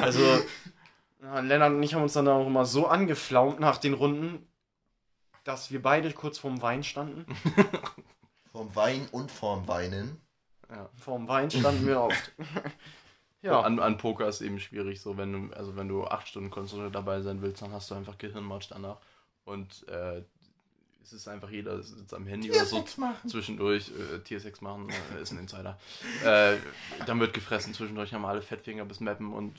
[0.00, 0.20] Also,
[1.42, 4.46] Lennart und ich haben uns dann auch immer so angeflaumt nach den Runden,
[5.42, 7.26] dass wir beide kurz vorm Wein standen.
[8.56, 10.18] Vom Wein und vorm Weinen.
[10.70, 10.88] Ja.
[10.98, 12.32] Vorm Wein standen wir oft.
[13.42, 13.60] Ja.
[13.60, 16.94] An, an Poker ist eben schwierig, so wenn du, also wenn du acht Stunden konzentriert
[16.96, 18.96] dabei sein willst, dann hast du einfach Gehirnmatsch danach.
[19.44, 20.22] Und äh,
[21.04, 23.28] es ist einfach jeder sitzt am Handy oder so machen.
[23.28, 25.78] zwischendurch, äh, Tier 6 machen, äh, ist ein Insider.
[26.24, 26.56] äh,
[27.06, 29.54] dann wird gefressen, zwischendurch haben alle Fettfinger bis Mappen und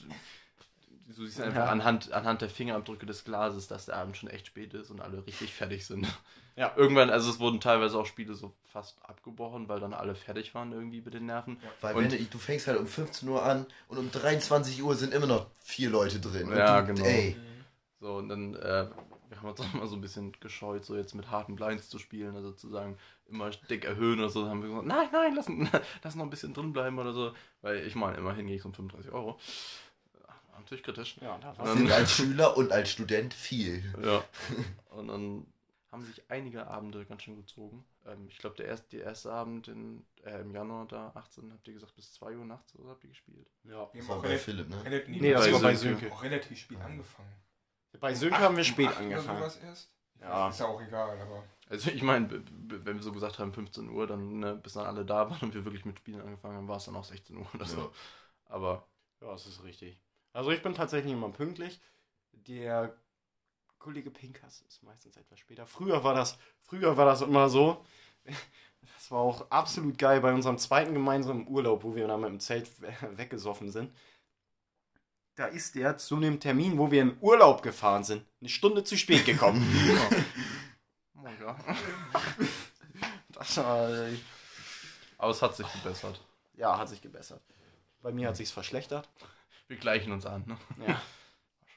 [1.16, 1.70] du siehst einfach Ja.
[1.70, 5.26] anhand, anhand der Fingerabdrücke des Glases, dass der Abend schon echt spät ist und alle
[5.26, 6.06] richtig fertig sind.
[6.58, 6.74] Ja.
[6.76, 10.72] Irgendwann, also es wurden teilweise auch Spiele so fast abgebrochen, weil dann alle fertig waren
[10.74, 11.62] irgendwie mit den Nerven.
[11.82, 14.96] Weil Und- wenn du, du fängst halt um 15 Uhr an und um 23 Uhr
[14.96, 16.50] sind immer noch vier Leute drin.
[16.50, 17.06] Ja, du, genau.
[17.06, 17.38] Ey,
[18.00, 18.88] So, und dann, äh,
[19.30, 22.00] wir haben uns auch mal so ein bisschen gescheut, so jetzt mit harten Blinds zu
[22.00, 25.36] spielen, also zu sagen, immer dick erhöhen oder so, dann haben wir gesagt, nein, nein,
[25.36, 25.48] lass,
[26.04, 28.74] lass noch ein bisschen drin bleiben oder so, weil ich meine, immerhin gehe ich um
[28.74, 29.38] 35 Euro.
[30.28, 31.18] Ja, Natürlich kritisch.
[31.22, 33.84] ja da Und war dann- sind als Schüler und als Student viel.
[34.04, 34.24] Ja.
[34.92, 35.46] Und dann
[35.92, 37.86] haben sich einige Abende ganz schön gezogen.
[38.06, 41.68] Ähm, ich glaube, der erste, der erste Abend in, äh, im Januar da, 18, habt
[41.68, 43.50] ihr gesagt, bis 2 Uhr nachts oder so habt ihr gespielt?
[43.64, 43.90] ja.
[43.94, 44.84] Das war bei relativ, Philipp, ne?
[44.84, 46.12] relativ, Nee, das Bei war bei Sönke.
[46.12, 47.32] Auch relativ spät angefangen.
[48.00, 49.40] Bei Sönke haben wir spät Oder angefangen.
[49.40, 49.92] sowas erst.
[50.20, 50.50] Ja.
[50.50, 54.08] Ist ja auch egal, aber Also ich meine, wenn wir so gesagt haben 15 Uhr,
[54.08, 56.78] dann ne, bis dann alle da waren und wir wirklich mit Spielen angefangen haben, war
[56.78, 57.82] es dann auch 16 Uhr oder so.
[57.82, 57.92] Ja.
[58.46, 58.88] Aber
[59.22, 60.00] Ja, das ist richtig.
[60.34, 61.80] Also ich bin tatsächlich immer pünktlich.
[62.32, 62.96] Der
[63.80, 65.66] Kollege Pinkas ist meistens etwas später.
[65.66, 67.86] Früher war das, früher war das immer so.
[68.96, 72.40] Das war auch absolut geil bei unserem zweiten gemeinsamen Urlaub, wo wir dann mit dem
[72.40, 73.96] Zelt we- weggesoffen sind.
[75.36, 78.98] Da ist der zu dem Termin, wo wir in Urlaub gefahren sind, eine Stunde zu
[78.98, 79.62] spät gekommen.
[81.16, 81.56] oh, ja.
[83.30, 84.18] das war, äh,
[85.20, 86.20] Aber es hat sich gebessert.
[86.56, 87.42] ja, hat sich gebessert.
[88.02, 89.08] Bei mir hat sich's verschlechtert.
[89.68, 90.58] Wir gleichen uns an, ne?
[90.88, 91.02] Ja.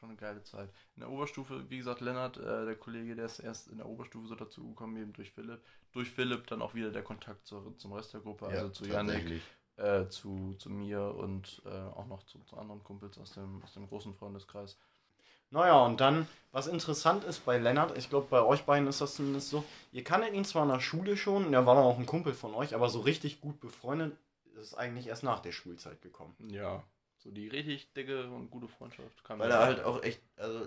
[0.00, 0.70] Schon eine geile Zeit.
[0.96, 4.28] In der Oberstufe, wie gesagt, Lennart, äh, der Kollege, der ist erst in der Oberstufe
[4.28, 5.60] so dazu gekommen, eben durch Philipp.
[5.92, 9.42] Durch Philipp dann auch wieder der Kontakt zur, zum Rest der Gruppe, also zu Janik,
[9.76, 13.74] äh, zu, zu mir und äh, auch noch zu, zu anderen Kumpels aus dem, aus
[13.74, 14.78] dem großen Freundeskreis.
[15.50, 19.16] Naja, und dann, was interessant ist bei Lennart, ich glaube, bei euch beiden ist das
[19.16, 22.06] zumindest so, ihr kanntet ihn zwar in der Schule schon, er war dann auch ein
[22.06, 24.16] Kumpel von euch, aber so richtig gut befreundet
[24.58, 26.34] ist eigentlich erst nach der Schulzeit gekommen.
[26.48, 26.84] Ja,
[27.22, 30.66] so die richtig dicke und gute Freundschaft kam Weil er halt auch echt, also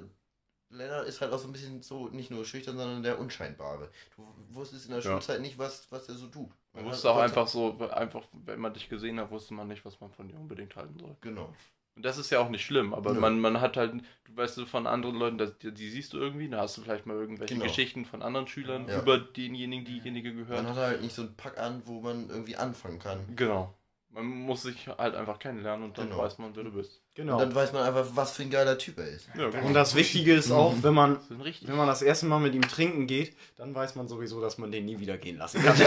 [0.70, 3.90] Lennart ist halt auch so ein bisschen so nicht nur schüchtern, sondern der Unscheinbare.
[4.16, 5.12] Du wusstest in der Ja.
[5.12, 6.50] Schulzeit nicht, was, was er so tut.
[6.74, 9.86] Man hat wusste auch einfach so, einfach, wenn man dich gesehen hat, wusste man nicht,
[9.86, 11.16] was man von dir unbedingt halten soll.
[11.22, 11.54] Genau.
[11.96, 13.20] Und das ist ja auch nicht schlimm, aber Nö.
[13.20, 16.18] man, man hat halt, du weißt du von anderen Leuten, das, die, die siehst du
[16.18, 17.68] irgendwie, da hast du vielleicht mal irgendwelche Genau.
[17.68, 19.00] Geschichten von anderen Schülern Ja.
[19.00, 20.66] über denjenigen, diejenige Man gehört.
[20.70, 23.36] hat halt nicht so einen Pack an, wo man irgendwie anfangen kann.
[23.36, 23.72] Genau.
[24.16, 26.22] Man muss sich halt einfach kennenlernen und dann Genau.
[26.22, 27.02] weiß man, wer du bist.
[27.16, 27.34] Genau.
[27.34, 29.28] Und dann weiß man einfach, was für ein geiler Typ er ist.
[29.36, 32.62] Ja, Und das Wichtige ist auch, wenn man, wenn man das erste Mal mit ihm
[32.62, 35.76] trinken geht, dann weiß man sowieso, dass man den nie wieder gehen lassen kann.
[35.78, 35.86] Da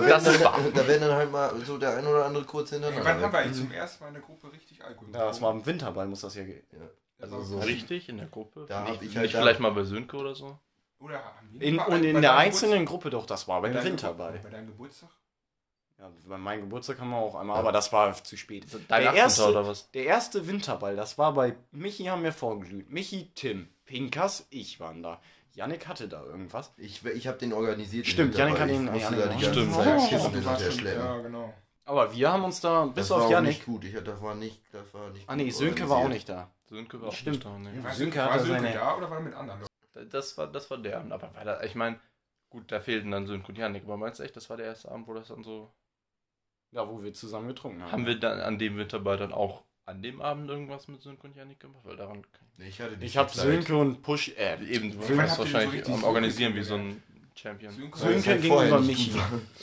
[0.00, 2.70] werden, Das ist dann, da werden dann halt mal so der ein oder andere kurz
[2.70, 3.04] hintereinander.
[3.04, 5.52] wann haben wir eigentlich zum ersten Mal in der Gruppe richtig Alkohol ja, das war
[5.52, 6.62] im Winterball, muss das ja gehen.
[7.20, 8.66] Also so richtig in der Gruppe.
[8.68, 10.58] Da nicht ich halt nicht vielleicht mal bei Sönke oder so.
[10.98, 13.84] Oder haben wir In, und in bei der einzelnen Gruppe doch, das war Geburtstag- beim
[13.84, 14.40] Winterball.
[14.42, 15.10] Bei deinem Geburtstag?
[15.98, 18.66] Ja, bei meinem Geburtstag haben wir auch einmal, aber das war zu spät.
[18.88, 19.16] Dein Der 8.
[19.16, 19.90] erste, oder was?
[19.92, 22.90] der erste Winterball, das war bei Michi haben wir vorgeglüht.
[22.90, 25.20] Michi, Tim, Pinkas, ich waren da.
[25.54, 26.72] Yannick hatte da irgendwas.
[26.76, 28.06] Ich, ich habe den organisiert.
[28.06, 29.28] den Stimmt, Janik hat Ich Janik auch.
[29.28, 29.76] ganze Stimmt.
[29.76, 31.04] Oh, schleppen.
[31.04, 31.54] Ja, genau.
[31.84, 33.48] Aber wir haben uns da, bis Das auf war Yannick.
[33.50, 33.84] nicht gut.
[33.84, 36.28] Ich, das war nicht, das war nicht Ah nee, gut Sönke war auch organisiert.
[36.28, 36.50] nicht da.
[36.68, 37.36] Sönke war auch Stimmt.
[37.36, 37.84] nicht da, nee.
[37.84, 39.60] War Sönke war hatte Sönke seine- da oder war er mit anderen?
[40.10, 42.00] Das war, das war der Abend, aber war da, ich meine,
[42.50, 44.90] gut, da fehlten dann Sönke und Janik, aber meinst du echt, das war der erste
[44.90, 45.70] Abend, wo das dann so.
[46.74, 47.92] Ja, wo wir zusammen getrunken haben.
[47.92, 51.36] Haben wir dann an dem Winterball dann auch an dem Abend irgendwas mit Sönke und
[51.36, 51.84] Janik gemacht?
[51.84, 52.26] Weil daran
[52.58, 53.30] Ich, hatte Ich habe.
[53.30, 54.32] Sönke und Push.
[54.36, 54.70] Äh, ich.
[54.70, 57.02] Eben, du warst so wahrscheinlich richtig am so Organisieren wie so ein
[57.36, 57.72] Champion.
[57.72, 59.20] Sönke, Sönke halt gegenüber vorher nicht Michi.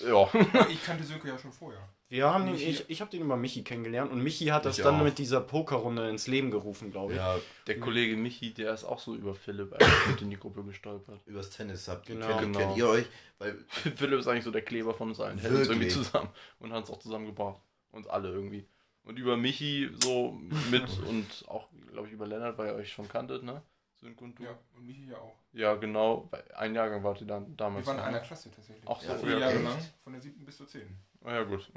[0.07, 0.29] Ja.
[0.69, 1.79] Ich kannte Sönke ja schon vorher.
[2.09, 4.83] Wir haben den, ich, ich habe den über Michi kennengelernt und Michi hat das Ich
[4.83, 5.03] dann auch.
[5.03, 7.17] mit dieser Pokerrunde ins Leben gerufen, glaube ich.
[7.19, 10.63] Ja, Der Kollege Michi, der ist auch so über Philipp eigentlich mit in die Gruppe
[10.65, 11.21] gestolpert.
[11.25, 12.15] übers Tennis habt ihr.
[12.15, 12.27] Genau.
[12.27, 12.59] kennt, Genau.
[12.59, 13.05] kennt ihr euch?
[13.39, 13.57] Weil
[13.95, 15.37] Philipp ist eigentlich so der Kleber von uns allen.
[15.37, 16.05] Hält uns irgendwie Wirklich?
[16.05, 16.29] zusammen
[16.59, 17.61] und hat uns auch zusammengebracht.
[17.91, 18.67] Uns alle irgendwie.
[19.03, 20.37] Und über Michi so
[20.69, 23.61] mit und auch, glaube ich, über Lennart, weil ihr euch schon kanntet, ne?
[24.01, 24.43] Du.
[24.43, 25.35] Ja, und Michi ja auch.
[25.53, 26.27] Ja, genau.
[26.55, 27.85] Ein Jahrgang wart ihr dann damals.
[27.85, 28.25] Wir waren in einer ne?
[28.25, 28.83] Klasse tatsächlich.
[28.89, 29.63] Ach so, Ja, Vier ja, Jahre echt?
[29.63, 30.97] lang, von der siebten bis zur zehnten.
[31.23, 31.71] Ah, ja, gut.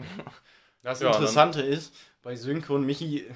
[0.82, 3.26] Das Ja, Interessante ist, bei Sönke und Michi,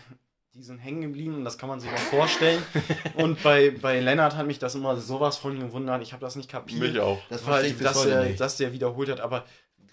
[0.54, 2.62] die sind hängen geblieben und das kann man sich auch vorstellen.
[3.16, 6.02] und bei, bei Lennart hat mich das immer sowas von gewundert.
[6.02, 6.80] Ich habe das nicht kapiert.
[6.80, 7.20] Mich auch.
[7.28, 8.40] das verstehe ich dass, der, nicht.
[8.40, 9.44] dass der wiederholt hat, aber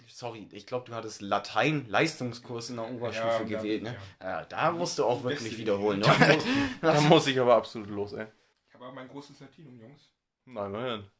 [0.08, 3.82] sorry, ich glaube, du hattest Latein-Leistungskurs in der Oberstufe Ja, gewählt.
[3.82, 3.96] Ne?
[4.20, 4.26] ja.
[4.40, 5.98] Ja, da musst du auch wirklich wiederholen.
[6.00, 6.06] Ne?
[6.06, 6.44] Da muss,
[6.80, 8.26] da muss ich aber absolut los, ey.
[8.86, 10.12] Aber mein großes Latinum, Jungs.
[10.44, 11.10] Nein, nein.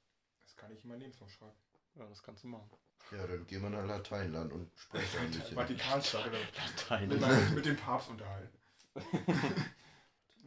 [0.45, 1.57] Das kann ich in mein Lebenslauf schreiben.
[1.97, 2.71] Ja, das kannst du machen.
[3.11, 5.57] Ja, dann gehen wir nach Lateinland und sprechen ein bisschen.
[5.57, 7.55] Vatikanstadt oder Latein.
[7.55, 8.57] mit, dem Papst unterhalten.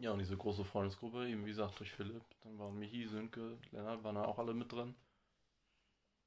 [0.02, 2.24] Ja, und diese große Freundesgruppe, eben wie gesagt, durch Philipp.
[2.46, 4.96] Dann waren Michi, Sönke, Lennart, waren da auch alle mit drin.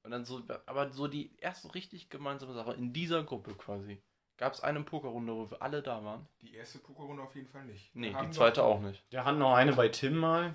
[0.02, 4.02] Und dann so, aber so die erste richtig gemeinsame Sache in dieser Gruppe quasi.
[4.37, 6.28] Gab es eine Pokerrunde, wo wir alle da waren?
[6.42, 7.96] Die erste Pokerrunde auf jeden Fall nicht.
[7.96, 9.02] Nee, die zweite doch- auch nicht.
[9.09, 10.55] Wir hatten noch eine bei Tim mal.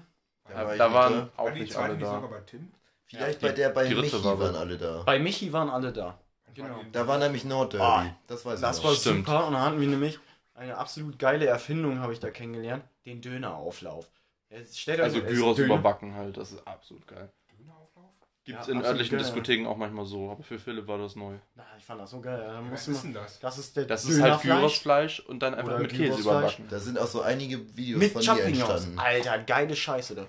[0.49, 1.29] Da War war Da, da waren da.
[1.43, 2.19] auch die nicht alle nicht da.
[2.19, 2.71] bei Tim?
[3.05, 5.03] Vielleicht Ja, bei der bei die Michi war waren alle da.
[5.03, 6.17] Bei Michi waren alle da.
[6.53, 6.81] Genau.
[6.91, 7.83] Da war nämlich Nordderby.
[7.83, 8.97] Ah, das weiß Das ich war noch.
[8.99, 9.25] Stimmt.
[9.27, 10.19] super und dann hatten wir nämlich
[10.55, 14.09] eine absolut geile Erfindung, habe ich da kennengelernt, den Dönerauflauf.
[14.51, 17.29] Also Gyros überbacken halt, das ist absolut geil.
[17.59, 18.05] Dönerauflauf?
[18.43, 19.25] Gibt es Ja, in örtlichen geil.
[19.25, 21.35] Diskotheken auch manchmal so, aber für Philipp war das neu.
[21.55, 22.39] Na, ich fand das so geil.
[22.39, 23.39] Da Was musste ist man, denn das?
[23.39, 26.65] das ist der Das ist halt Gyrosfleisch und dann einfach Oder mit Käse überbacken.
[26.69, 28.69] Da sind auch so einige Videos mit von mir Champignons.
[28.69, 28.99] entstanden.
[28.99, 30.25] Alter, geile Scheiße da.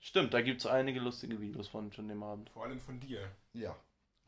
[0.00, 2.50] Stimmt, da gibt es einige lustige Videos von, von dem Abend.
[2.50, 3.20] Vor allem von dir.
[3.52, 3.76] Ja.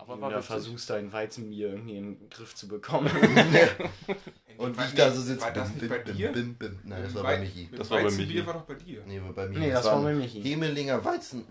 [0.01, 3.11] Aber war du versuchst, dein Weizenbier irgendwie in den Griff zu bekommen.
[4.57, 5.43] Und wie ich da so sitze.
[5.43, 6.33] War das nicht bei dir?
[6.33, 6.79] bim, bim.
[6.85, 7.69] Nein, das war bei Michi.
[7.77, 8.47] Das war bei Weizenbier Michi.
[8.47, 9.05] war doch bei dir.
[9.07, 9.61] Nee, war bei Michi.
[9.61, 10.43] nee, das war bei Michi.
[10.43, 11.45] Hemelinger Weizen.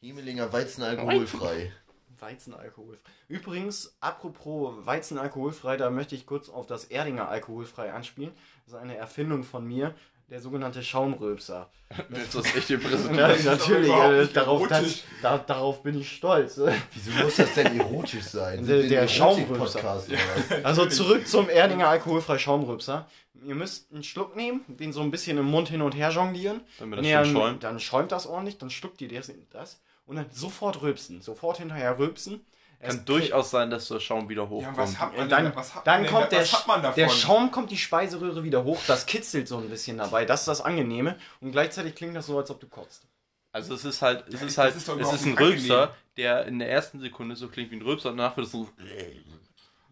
[0.00, 1.72] Hemelinger Weizen alkoholfrei.
[2.18, 3.10] Weizen alkoholfrei.
[3.28, 8.32] Übrigens, apropos Weizen alkoholfrei, da möchte ich kurz auf das Erdinger alkoholfrei anspielen.
[8.64, 9.94] Das ist eine Erfindung von mir,
[10.30, 11.70] der sogenannte Schaumröpser.
[12.10, 13.16] Willst du das echt hier präsentieren?
[13.44, 16.58] Ja, natürlich, überhaupt äh, darauf, das, da, darauf bin ich stolz.
[16.94, 18.66] Wieso muss das denn erotisch sein?
[18.66, 19.76] Der- der was?
[20.64, 23.08] Also zurück zum Erdinger alkoholfrei Schaumröpser.
[23.46, 26.60] Ihr müsst einen Schluck nehmen, den so ein bisschen im Mund hin und her jonglieren.
[26.78, 27.64] Damit das dann, schäumt.
[27.64, 31.22] dann schäumt das ordentlich, dann schluckt ihr das, das und dann sofort rülpsen.
[31.22, 32.44] Sofort hinterher rülpsen.
[32.80, 34.76] Kann durchaus sein, dass der Schaum wieder Ja, hochkommt.
[34.76, 36.66] was hat man Und dann, denn, was hat dann man denn, kommt der, was hat
[36.68, 36.94] man davon?
[37.02, 40.48] der Schaum kommt die Speiseröhre wieder hoch, das kitzelt so ein bisschen dabei, das ist
[40.48, 43.06] das Angenehme und gleichzeitig klingt das so, als ob du kotzt.
[43.50, 46.58] Also es ist halt, es Ja, ist halt, ist es ist ein Rülpser, der in
[46.60, 48.68] der ersten Sekunde so klingt wie ein Rülpser und danach wird es so,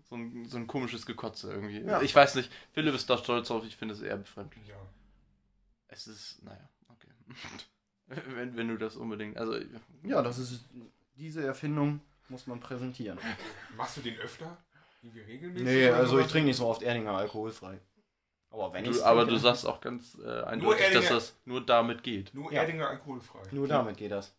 [0.09, 1.81] so, ein, so ein komisches Gekotze irgendwie.
[1.81, 2.01] Ja.
[2.03, 4.68] Ich weiß nicht, Philipp ist da stolz drauf, ich finde es eher befremdlich.
[4.68, 4.75] Ja.
[5.88, 7.09] Es ist, naja, okay.
[8.37, 9.59] wenn, wenn du das unbedingt, also
[10.05, 10.64] Ja, das ist
[11.16, 13.18] diese Erfindung muss man präsentieren.
[13.77, 14.57] Machst du den öfter?
[15.03, 15.66] Irgendwie regelmäßig?
[15.66, 17.79] Nee, also ich trinke nicht so oft Erdinger alkoholfrei.
[18.51, 21.64] Aber wenn ich du, aber du sagst auch ganz äh, eindeutig, dass Erdinger- das nur
[21.64, 22.33] damit geht.
[22.35, 22.62] Nur Ja.
[22.62, 23.43] Erdinger alkoholfrei.
[23.51, 24.35] nur damit geht das.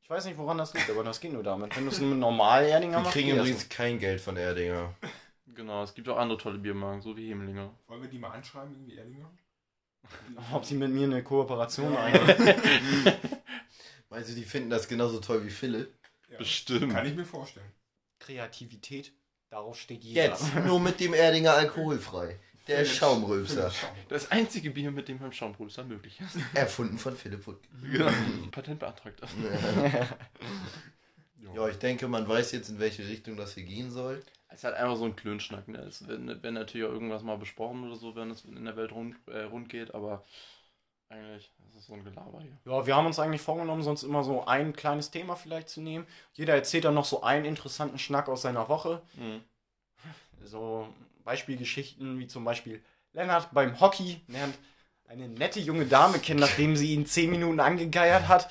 [0.00, 1.76] Ich weiß nicht, woran das liegt, aber das geht nur damit.
[1.76, 4.20] Wenn du es nur mit normal Erdinger Wir machst, kriegen geht das übrigens kein Geld
[4.20, 4.94] von Erdinger.
[5.46, 7.70] Genau, es gibt auch andere tolle Biermarken, so wie Hemlinger.
[7.88, 9.30] Wollen wir die mal anschreiben, irgendwie Erlinger?
[10.52, 12.54] Ob sie mit mir eine Kooperation eingehen.
[14.08, 15.92] Meinst du, die finden das genauso toll wie Philipp?
[16.38, 16.92] Ja, Bestimmt.
[16.92, 17.70] Kann ich mir vorstellen.
[18.18, 19.12] Kreativität,
[19.50, 20.24] darauf steht jeder.
[20.24, 22.38] Jetzt, nur mit dem Erdinger alkoholfrei.
[22.66, 23.72] Der Schaumrülpser.
[24.10, 26.36] Das einzige Bier, mit dem beim Schaumbrüster möglich ist.
[26.54, 27.60] Erfunden von Philipp Wood.
[27.82, 28.10] Genau.
[28.50, 29.22] Patent beantragt.
[31.54, 34.22] Ja, ich denke, man weiß jetzt, in welche Richtung das hier gehen soll.
[34.48, 35.68] Es ist halt einfach so ein Klönschnack.
[35.68, 35.78] Ne?
[35.78, 38.92] Es wird, wird natürlich auch irgendwas mal besprochen oder so, wenn es in der Welt
[38.92, 40.24] rund, äh, rund geht, aber
[41.10, 42.56] eigentlich ist es so ein Gelaber hier.
[42.64, 46.06] Ja, wir haben uns eigentlich vorgenommen, sonst immer so ein kleines Thema vielleicht zu nehmen.
[46.34, 49.02] Jeder erzählt dann noch so einen interessanten Schnack aus seiner Woche.
[49.14, 49.40] Mhm.
[50.44, 50.88] So
[51.24, 52.82] Beispielgeschichten wie zum Beispiel
[53.12, 54.56] Lennart beim Hockey lernt
[55.08, 58.50] eine nette junge Dame kennen, nachdem sie ihn 10 Minuten angegeiert hat.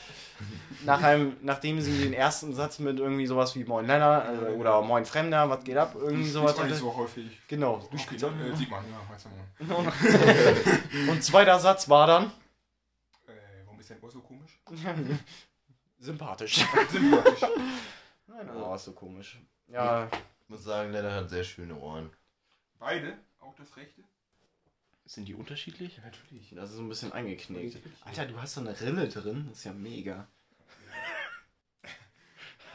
[0.86, 4.82] Nach einem, nachdem sie den ersten Satz mit irgendwie sowas wie Moin Lennart äh, oder
[4.82, 6.76] Moin Fremder, was geht ab, irgendwie sowas nicht hatte.
[6.76, 7.26] so häufig.
[7.48, 8.32] Genau, du Okay, spielst auch.
[8.32, 9.28] äh, sieht man, ja, weiß
[9.70, 11.10] man.
[11.10, 12.30] Und zweiter Satz war dann Äh,
[13.88, 14.60] ist dein Ohr so komisch?
[16.00, 16.56] sympathisch.
[16.92, 17.42] Sympathisch.
[18.28, 19.40] Nein, oh, ist so komisch.
[19.68, 20.10] Ja,
[20.44, 22.10] Ich muss sagen, Lennart hat sehr schöne Ohren.
[22.80, 23.18] Beide?
[23.40, 24.04] Auch das rechte?
[25.06, 25.98] Sind die unterschiedlich?
[25.98, 26.50] Ja, natürlich.
[26.54, 27.78] das ist so ein bisschen eingeknickt.
[28.04, 30.28] Alter, du hast so eine Rille drin, das ist ja mega.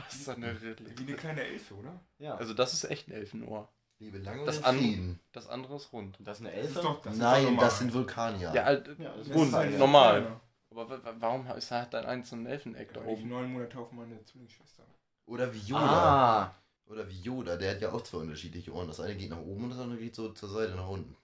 [0.07, 0.77] Das ist eine Rille.
[0.97, 2.01] Wie eine kleine Elfe, oder?
[2.19, 2.35] Ja.
[2.37, 3.71] Also das ist echt ein Elfenohr.
[3.99, 5.21] Liebe lange Das und an- Frieden.
[5.33, 6.17] Das andere ist rund.
[6.21, 6.87] das ist eine Das ist Elfe?
[6.89, 7.65] doch, das ist doch Nein, normal.
[7.65, 8.53] das sind Vulkanier.
[8.55, 10.41] Ja, halt, Ja, das rund, halt normal.
[10.73, 13.29] Aber wa- wa- warum ist halt ein einzelnen Elfeneck da weil ich oben?
[13.29, 14.85] neun Monate auf meine Zwillingsschwester.
[15.27, 15.83] Oder wie Yoda.
[15.85, 16.55] Ah,
[16.87, 18.89] Oder wie Yoda, der hat ja auch zwei unterschiedliche Ohren.
[18.89, 21.15] Das eine geht nach oben und das andere geht so zur Seite nach unten.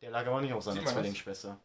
[0.00, 0.84] der lag aber nicht auf seiner?
[0.84, 1.58] Zwillingsschwester.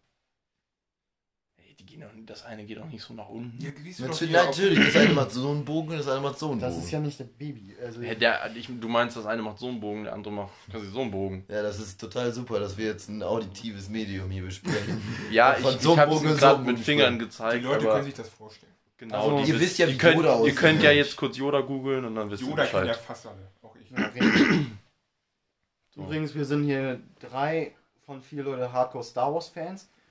[1.80, 3.58] Die gehen doch, das eine geht auch nicht so nach unten.
[3.64, 3.70] Ja,
[4.06, 6.74] Natürlich, natürlich, das eine macht so einen Bogen und das andere macht so einen Das
[6.74, 6.86] Bogen.
[6.86, 7.74] ist ja nicht der Baby.
[7.82, 10.52] Also Hä, der, ich, du meinst, das eine macht so einen Bogen, der andere macht
[10.70, 11.46] quasi so einen Bogen.
[11.48, 15.02] Ja, das ist total super, dass wir jetzt ein auditives Medium hier besprechen.
[15.32, 17.26] Ja, Von ich, so ich einem habe Bogen es gerade so mit Bogen Fingern Die
[17.26, 18.74] gezeigt, Leute aber können sich das vorstellen.
[18.98, 19.16] genau.
[19.16, 20.56] Also, die ihr wi- wisst ja, wie ihr könnt, Yoda Ihr aussieht.
[20.58, 22.98] könnt ja jetzt kurz Yoda googeln und dann wisst ihr Yoda kennt ja Bescheid.
[23.06, 23.48] fast alle.
[23.62, 23.90] Auch ich.
[23.90, 24.12] Ja.
[25.96, 26.02] So.
[26.04, 27.74] Übrigens, wir sind hier drei
[28.06, 29.04] von vier Leute Hardcore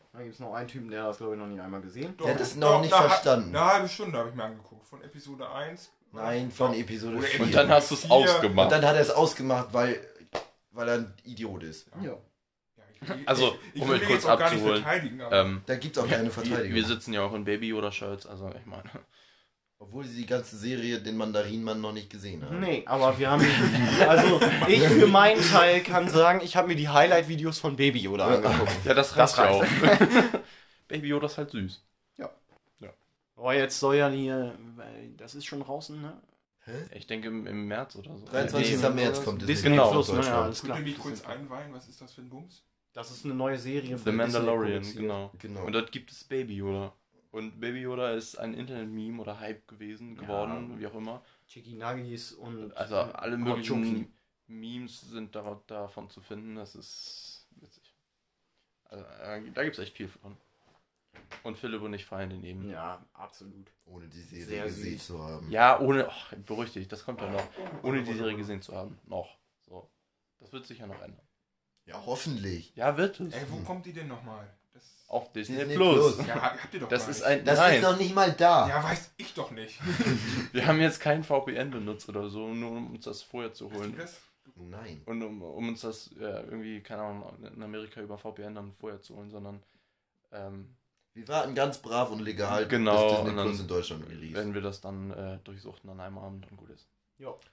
[0.08, 0.20] Star Wars Fans.
[0.20, 2.14] Da gibt es noch einen Typen, der das glaube ich noch nicht einmal gesehen.
[2.16, 3.56] Doch, Der hat es noch nicht eine, verstanden.
[3.56, 4.86] Eine halbe Stunde habe ich mir angeguckt.
[4.86, 5.90] Von Episode 1.
[6.12, 7.40] Nein, von Episode Oder 4.
[7.44, 8.66] Und dann hast du es ausgemacht.
[8.66, 10.00] Und dann hat er es ausgemacht, weil,
[10.70, 11.90] weil er ein Idiot ist.
[12.02, 12.12] Ja.
[13.06, 15.20] Ja, Also, ich, ich um will euch ihn kurz jetzt auch gar nicht abzuholen, verteidigen,
[15.20, 16.74] aber ähm, Da gibt es auch keine wir, Verteidigung.
[16.74, 18.90] wir sitzen ja auch in Baby Yoda Shirts, also ich meine.
[19.80, 22.58] Obwohl sie die ganze Serie den Mandarinmann noch nicht gesehen haben.
[22.60, 23.44] Nee, aber wir haben.
[24.08, 28.26] Also, ich für meinen Teil kann sagen, ich habe mir die Highlight-Videos von Baby Yoda
[28.26, 28.72] angeguckt.
[28.84, 30.34] Ja, das Das reicht ja reicht.
[30.34, 30.40] auch.
[30.88, 31.82] Baby Yoda ist halt süß.
[33.36, 34.52] Aber jetzt soll ja hier.
[34.74, 36.20] weil Das ist schon draußen, ne?
[36.92, 38.26] Ich denke im, im März oder so.
[38.26, 38.82] 23.
[38.82, 39.90] Nee, März kommt Disney Disney Genau.
[39.92, 40.20] Plus, ne?
[40.22, 40.76] Ja, alles klar.
[40.78, 41.72] ihr mich kurz einweihen?
[41.72, 42.62] Was ist das für ein Bums?
[42.92, 43.96] Das ist eine neue Serie.
[43.96, 45.30] The von Disney Mandalorian, genau.
[45.38, 45.64] Genau.
[45.64, 46.92] Und dort gibt es Baby Yoda.
[47.30, 50.22] Und Baby Yoda ist ein Internet-Meme oder Hype gewesen, Ja.
[50.22, 51.22] geworden, wie auch immer.
[51.46, 52.74] Chicky Nuggets und.
[52.76, 54.08] Also alle möglichen Choki.
[54.46, 56.54] Memes sind da, davon zu finden.
[56.56, 57.94] Das ist witzig.
[58.84, 60.36] Also, äh, da gibt es echt viel von.
[61.42, 62.70] Und Philipp und ich feiern den eben.
[62.70, 63.70] Ja, absolut.
[63.84, 65.06] Ohne die Serie Sehr gesehen süß.
[65.06, 65.50] zu haben.
[65.50, 67.46] Ja, ohne, ach, beruhig dich, das kommt ja noch.
[67.82, 68.98] Ohne die Serie gesehen zu haben.
[69.04, 69.36] Noch.
[69.66, 69.90] So.
[70.38, 71.26] Das wird sich ja noch ändern.
[71.84, 72.74] Ja, hoffentlich.
[72.76, 73.34] Ja, wird es.
[73.34, 74.48] Ey, wo kommt die denn nochmal?
[75.08, 76.16] Auf Disney, Disney Plus.
[76.16, 76.26] Plus.
[76.28, 77.44] ja, habt ihr doch Das gar ist ein.
[77.44, 78.68] Das nein, ist noch nicht mal da.
[78.68, 79.80] Ja, weiß ich doch nicht.
[80.52, 83.94] wir haben jetzt kein VPN benutzt oder so, nur um uns das vorher zu holen.
[83.96, 84.20] das?
[84.56, 85.00] Nein.
[85.06, 89.00] Und um, um uns das ja, irgendwie, keine Ahnung, in Amerika über VPN dann vorher
[89.00, 89.62] zu holen, sondern
[90.32, 90.74] ähm,
[91.14, 94.34] Wir warten ganz brav und legal, Genau, bis Disney Plus in Deutschland release.
[94.34, 96.86] wenn wir das dann äh, durchsuchten an einem Abend und gut ist.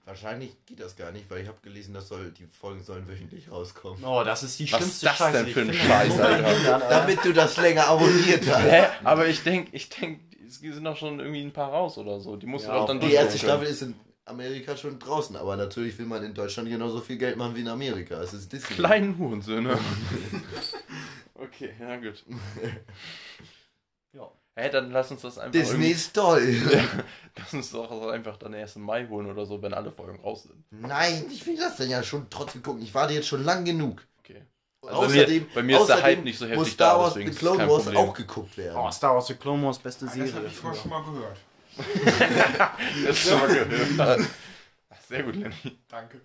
[0.06, 3.50] Wahrscheinlich geht das gar nicht, weil ich habe gelesen, dass soll, die Folgen sollen wöchentlich
[3.52, 4.04] rauskommen.
[4.04, 5.44] Oh, das ist die Was schlimmste ist das Scheiße.
[5.44, 6.80] denn für ein Scheiß, Alter?
[6.90, 8.64] Damit du das länger abonniert hast.
[8.64, 8.86] Hä?
[9.04, 12.36] Aber ich denke, ich denke, es sind doch schon irgendwie ein paar raus oder so.
[12.36, 13.96] Die musst Ja, du doch dann Die erste Staffel ist in
[14.26, 17.68] Amerika schon draußen, aber natürlich will man in Deutschland genauso viel Geld machen wie in
[17.68, 18.22] Amerika.
[18.22, 18.76] Es ist Disney.
[18.76, 19.78] Kleinen Hurensöhne.
[21.36, 22.24] okay, ja gut.
[24.14, 24.32] Ja.
[24.58, 25.52] Hä, dann lass uns das einfach.
[25.52, 26.56] Disney ist toll.
[27.38, 30.44] Lass uns doch einfach dann erst im Mai holen oder so, wenn alle Folgen raus
[30.44, 30.64] sind.
[30.72, 32.82] Nein, ich will das denn ja schon trotzdem gucken.
[32.82, 34.02] Ich warte jetzt schon lang genug.
[34.20, 34.44] Okay.
[34.82, 37.14] Also bei mir- bei mir ist der Hype nicht so heftig muss Star da, Wars
[37.16, 38.02] deswegen The Clone kein Wars Problem.
[38.02, 38.78] auch geguckt werden.
[38.78, 40.34] Oh, Star Wars The Clone Wars, beste Ah, Das Serie.
[40.36, 41.38] habe ich mal schon mal gehört.
[43.06, 44.22] Das ist schon mal gehört.
[45.10, 45.54] Sehr gut, Lenny.
[45.90, 46.22] Danke.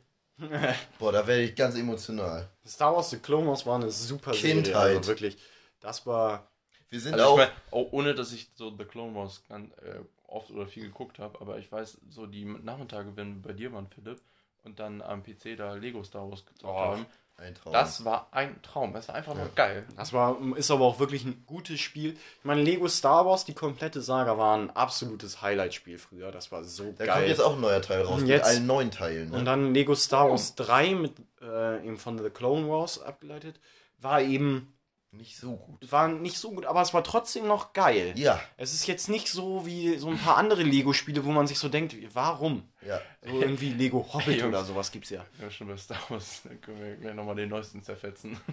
[0.99, 2.49] Boah, da werde ich ganz emotional.
[2.67, 4.63] Star Wars The Clone Wars war eine super Serie.
[4.63, 4.97] Kindheit.
[4.99, 5.37] Also wirklich.
[5.81, 6.50] Das war.
[6.91, 7.37] Wir sind Also ich auch.
[7.37, 11.19] mein, oh, ohne dass ich so The Clone Wars ganz, äh, oft oder viel geguckt
[11.19, 14.21] habe, aber ich weiß, so die Nachmittage, wenn wir bei dir waren, Philipp,
[14.65, 17.07] und dann am PC da Lego Star Wars gezockt Oh, haben.
[17.39, 17.73] Ein Traum.
[17.73, 18.93] Das war ein Traum.
[18.93, 19.87] Das war einfach nur geil.
[19.97, 22.11] Das war, ist aber auch wirklich ein gutes Spiel.
[22.13, 26.31] Ich meine, Lego Star Wars, die komplette Saga, war ein absolutes Highlight-Spiel früher.
[26.33, 27.15] Das war so da geil.
[27.17, 28.17] kommt jetzt auch ein neuer Teil raus.
[28.17, 29.31] Und mit jetzt- allen neuen Teilen.
[29.31, 29.39] Ne?
[29.39, 33.59] Und dann Lego Star Wars 3 mit äh, eben von The Clone Wars abgeleitet,
[34.01, 34.71] war eben
[35.13, 35.91] Nicht so gut.
[35.91, 38.13] war nicht so gut, aber es war trotzdem noch geil.
[38.17, 41.59] Ja, Es ist jetzt nicht so wie so ein paar andere Lego-Spiele, wo man sich
[41.59, 42.63] so denkt, warum?
[42.87, 43.01] ja.
[43.27, 45.25] So irgendwie Lego Hobbit oder sowas gibt's ja.
[45.43, 46.43] Ja, schon bei Star Wars.
[46.45, 48.39] Dann können wir gleich nochmal den neuesten zerfetzen.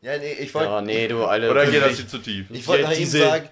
[0.00, 1.50] Ja, nee, ich wollte Ja, nee, du, alle.
[1.50, 2.46] Oder geht das hier zu tief?
[2.52, 3.48] ich wollte Ja, nach ihm diese- sagen,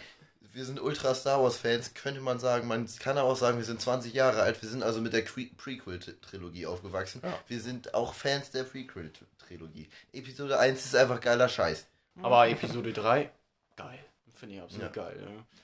[0.53, 2.69] wir sind ultra Star Wars Fans, könnte man sagen.
[2.69, 4.63] Man kann aber auch sagen, wir sind 20 Jahre alt.
[4.63, 7.21] Wir sind also mit der Prequel-Trilogie aufgewachsen.
[7.25, 7.37] Ja.
[7.49, 9.89] Wir sind auch Fans der Prequel-Trilogie.
[10.13, 11.85] Episode 1 ist einfach geiler Scheiß.
[12.23, 13.31] Aber Episode 3,
[13.77, 13.99] geil.
[14.35, 15.03] Finde ich absolut Ja.
[15.03, 15.17] geil.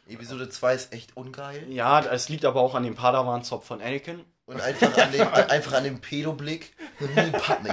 [0.09, 0.15] Ja.
[0.15, 1.71] Episode 2 ist echt ungeil.
[1.71, 4.25] Ja, es liegt aber auch an dem Padawan-Zopf von Anakin.
[4.47, 6.75] Und einfach an dem, einfach an dem Pedoblick.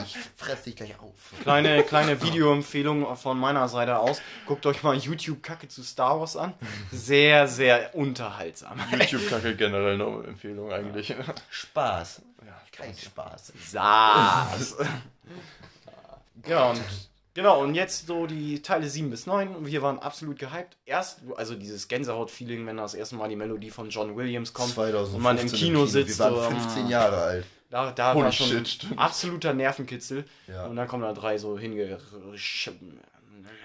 [0.06, 1.14] Ich fress dich gleich auf.
[1.42, 4.22] Kleine, kleine Videoempfehlung von meiner Seite aus.
[4.46, 6.54] Guckt euch mal YouTube-Kacke zu Star Wars an.
[6.92, 8.80] Sehr, sehr unterhaltsam.
[8.92, 11.16] YouTube-Kacke generell eine Empfehlung eigentlich.
[11.50, 12.22] Spaß.
[12.46, 13.54] Ja, Kein Spaß.
[13.72, 14.78] Saß.
[16.46, 16.82] ja, und
[17.40, 19.66] genau, und jetzt so die Teile 7 bis 9.
[19.66, 20.78] Wir waren absolut gehypt.
[20.86, 25.16] Erst, also dieses Gänsehaut-Feeling, wenn das erste Mal die Melodie von John Williams kommt 2015
[25.16, 26.20] und man im Kino sitzt.
[26.20, 27.46] Wir waren so, 15 mm, Jahre alt.
[27.70, 30.26] Da, da Holy war schon shit, absoluter Nervenkitzel.
[30.48, 30.66] Ja.
[30.66, 31.98] Und dann kommen da drei so hinge...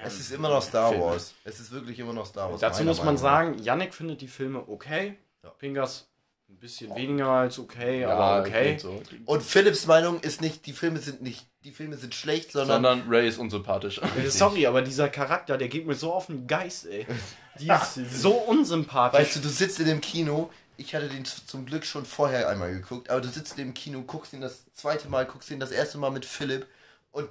[0.04, 1.04] Es ist immer noch Star Filme.
[1.04, 1.34] Wars.
[1.44, 2.60] Es ist wirklich immer noch Star Wars.
[2.60, 5.16] Dazu muss man Meinung sagen, Yannick findet die Filme okay.
[5.42, 5.50] Ja.
[5.50, 6.06] Pingas
[6.54, 8.78] ein bisschen weniger als okay, Ja, aber okay.
[8.78, 9.02] so.
[9.24, 13.08] Und Philips Meinung ist nicht, die Filme sind nicht, die Filme sind schlecht, sondern, Sondern
[13.08, 13.98] Ray ist unsympathisch.
[13.98, 17.06] Äh, Sorry, aber dieser Charakter, der geht mir so auf den Geist, ey.
[17.60, 19.20] Die ist so unsympathisch.
[19.20, 20.50] weißt du, du sitzt in dem Kino.
[20.76, 24.02] Ich hatte den zum Glück schon vorher einmal geguckt, aber du sitzt in dem Kino,
[24.02, 26.66] guckst ihn das zweite Mal, guckst ihn das erste Mal mit Philipp
[27.12, 27.28] und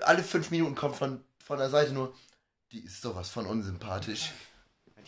[0.00, 2.12] alle fünf Minuten kommt von, von der Seite nur,
[2.72, 4.32] die ist sowas von unsympathisch.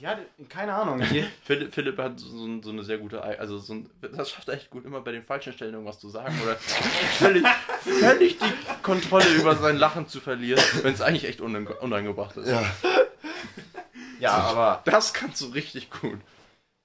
[0.06, 1.02] Hat, keine Ahnung.
[1.44, 4.54] Philipp, Philipp hat so, so eine sehr gute, Ei- also so ein, das schafft er
[4.54, 6.56] echt gut, immer bei den falschen Stellen irgendwas zu sagen oder
[7.18, 7.46] völlig,
[7.82, 12.48] völlig die Kontrolle über sein Lachen zu verlieren, wenn es eigentlich echt unange unangebracht ist.
[12.48, 12.64] Ja.
[14.18, 16.20] ja, aber Das kannst du richtig gut.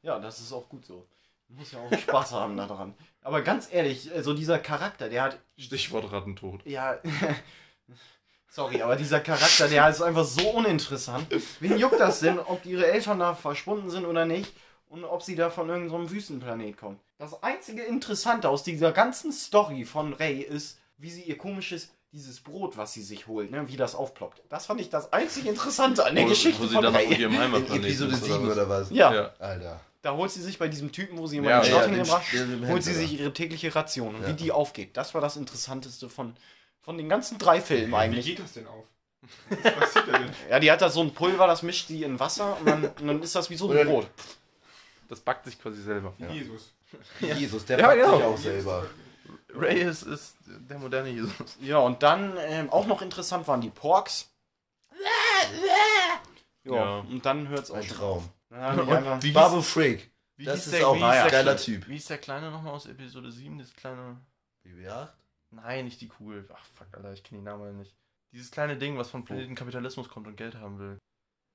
[0.02, 1.08] ja, das ist auch gut so.
[1.50, 2.94] Muss ja auch Spaß haben daran.
[3.22, 6.66] Aber ganz ehrlich, so dieser Charakter, der hat Stichwort Rattentod.
[6.66, 6.98] Ja.
[8.50, 11.28] Sorry, aber dieser Charakter, der ist einfach so uninteressant.
[11.60, 14.52] Wen juckt das denn, ob ihre Eltern da verschwunden sind oder nicht?
[14.90, 16.98] Und ob sie da von irgendeinem Wüstenplanet kommen.
[17.18, 22.40] Das einzige Interessante aus dieser ganzen Story von Ray ist, wie sie ihr komisches, dieses
[22.40, 24.42] Brot, was sie sich holt, ne, wie das aufploppt.
[24.50, 27.02] Das fand ich das einzige Interessante an der Wo- Geschichte wo sie von dann auf
[27.02, 27.14] Ray.
[27.16, 28.90] ihrem In Heimatplaneten Episode ist, 7 oder was?
[28.92, 29.34] Ja, Ja.
[29.40, 29.82] Alter.
[30.04, 32.24] da holt sie sich bei diesem Typen, wo sie immer Ja, die ja, hingebracht,
[32.70, 34.16] holt sie sich ihre tägliche Ration.
[34.16, 34.30] Und Ja.
[34.30, 36.34] wie die aufgeht, das war das Interessanteste von,
[36.88, 38.26] von den ganzen drei Filmen Wie eigentlich.
[38.26, 38.86] geht das denn auf?
[39.50, 40.32] Was passiert da denn?
[40.50, 43.08] Ja, die hat da so ein Pulver, das mischt sie in Wasser und dann, und
[43.08, 44.08] dann ist das wie so ein Brot.
[45.10, 46.14] Das backt sich quasi selber.
[46.18, 46.74] Wie Jesus.
[47.20, 48.16] Jesus, der Ja, packt genau.
[48.18, 48.86] sich auch selber.
[49.54, 51.58] Ray ist, ist der moderne Jesus.
[51.60, 54.30] Ja, und dann ähm, auch noch interessant waren die Porks.
[56.64, 56.98] Ja, Ja.
[57.00, 57.88] und dann hört's auch Ein.
[57.90, 58.30] Traum.
[58.50, 60.10] Die einfach, Wie Babu Freak.
[60.38, 61.86] Wie Das ist der- auch wie ein geiler Typ.
[61.90, 63.58] Wie ist der Kleine nochmal aus Episode 7?
[63.60, 64.16] Das kleine.
[64.66, 65.10] BB8?
[65.58, 66.48] Nein, nicht die Kugel.
[66.54, 67.96] Ach, fuck, Alter, ich kenne die Namen nicht.
[68.34, 70.98] Dieses kleine Ding, was von Planeten Kapitalismus kommt und Geld haben will.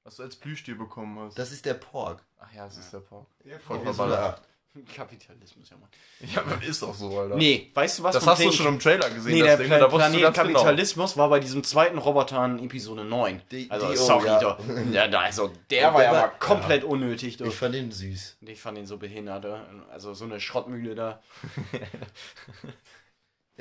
[0.05, 1.38] Was du als Plüschtier bekommen hast.
[1.38, 2.22] Das ist der Pork.
[2.38, 3.26] Ach ja, das ist der Pork.
[3.44, 4.18] Der Voll Voll verballert.
[4.18, 4.48] Episode 8.
[4.96, 5.90] Kapitalismus, ja, Mann.
[6.20, 7.36] Ja, aber ist auch so, Alter.
[7.36, 8.14] Nee, weißt du was?
[8.14, 9.70] das hast du Planeten- schon im Trailer gesehen, Nee, das der Ding.
[9.70, 10.32] Da du Planet genau.
[10.32, 13.42] Kapitalismus war bei diesem zweiten Roboter in Episode 9.
[13.50, 14.40] Die- also, die- oh, sorry, ja.
[14.40, 14.59] doch.
[14.92, 17.36] Ja, da- also, der Der war ja aber komplett unnötig.
[17.36, 17.46] Doch.
[17.46, 18.38] Ich fand ihn süß.
[18.40, 19.44] Ich fand ihn so behindert.
[19.90, 21.22] Also, so eine Schrottmühle da.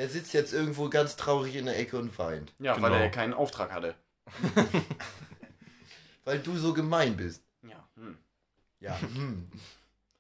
[0.02, 2.52] Der sitzt jetzt irgendwo ganz traurig in der Ecke und weint.
[2.58, 2.90] Ja, Genau.
[2.90, 3.94] weil er keinen Auftrag hatte.
[6.24, 7.44] Weil du so gemein bist.
[7.62, 8.18] Ja, hm.
[8.80, 9.00] Ja.
[9.00, 9.48] hm.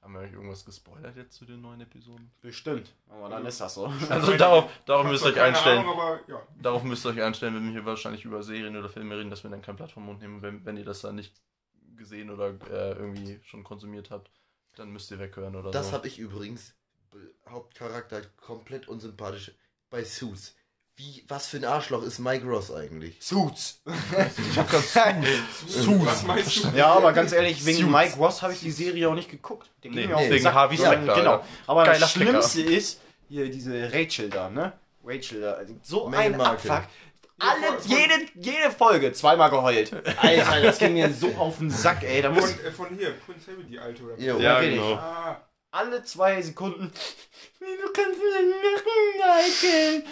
[0.04, 2.32] Haben wir euch irgendwas gespoilert jetzt zu den neuen Episoden?
[2.42, 2.94] bestimmt.
[3.10, 3.92] Aber dann ist das so.
[4.10, 5.80] Also darauf, darauf Ich müsst ihr euch einstellen.
[5.80, 6.48] Ahnung, aber ja.
[6.62, 9.42] Darauf müsst ihr euch einstellen, wenn wir hier wahrscheinlich über Serien oder Filme reden, dass
[9.44, 10.44] wir dann kein Blatt vom Mund nehmen.
[10.44, 11.42] Wenn, wenn ihr das dann nicht
[11.96, 14.30] gesehen oder äh, irgendwie schon konsumiert habt,
[14.76, 15.94] dann müsst ihr weghören oder Das so.
[15.94, 16.76] habe ich übrigens.
[17.50, 19.52] Hauptcharakter komplett unsympathisch
[19.92, 20.56] bei Suits.
[20.96, 23.16] Wie, was für ein Arschloch ist Mike Ross eigentlich?
[23.20, 23.82] Suits.
[24.52, 24.72] ich hab.
[24.74, 26.68] Was meinst du?
[26.76, 27.92] Ja, aber ganz ehrlich, wegen Suits.
[27.92, 29.70] Mike Ross habe ich die Serie auch nicht geguckt.
[29.84, 30.54] Der Nee, den wegen.
[30.54, 31.32] Harvey Ja, Specter, Genau.
[31.34, 31.46] Alter.
[31.68, 34.74] Aber Geiler das Schlimmste ist, hier diese Rachel da, ne?
[35.04, 35.60] Rachel da.
[35.82, 36.72] So Meghan ein Markle.
[36.72, 36.90] Abfuck.
[37.40, 39.92] Alle, jede, jede Folge zweimal geheult.
[40.18, 42.22] Alter, das ging mir so auf den Sack, ey.
[42.22, 44.20] Da muss Von, äh, von hier, Prince Harry, die alte oder?
[44.20, 44.38] Jo.
[44.38, 44.76] Ja, richtig.
[44.80, 44.94] genau.
[44.94, 46.92] Ah, alle zwei Sekunden.
[47.60, 50.04] Du kannst mir machen, Michael.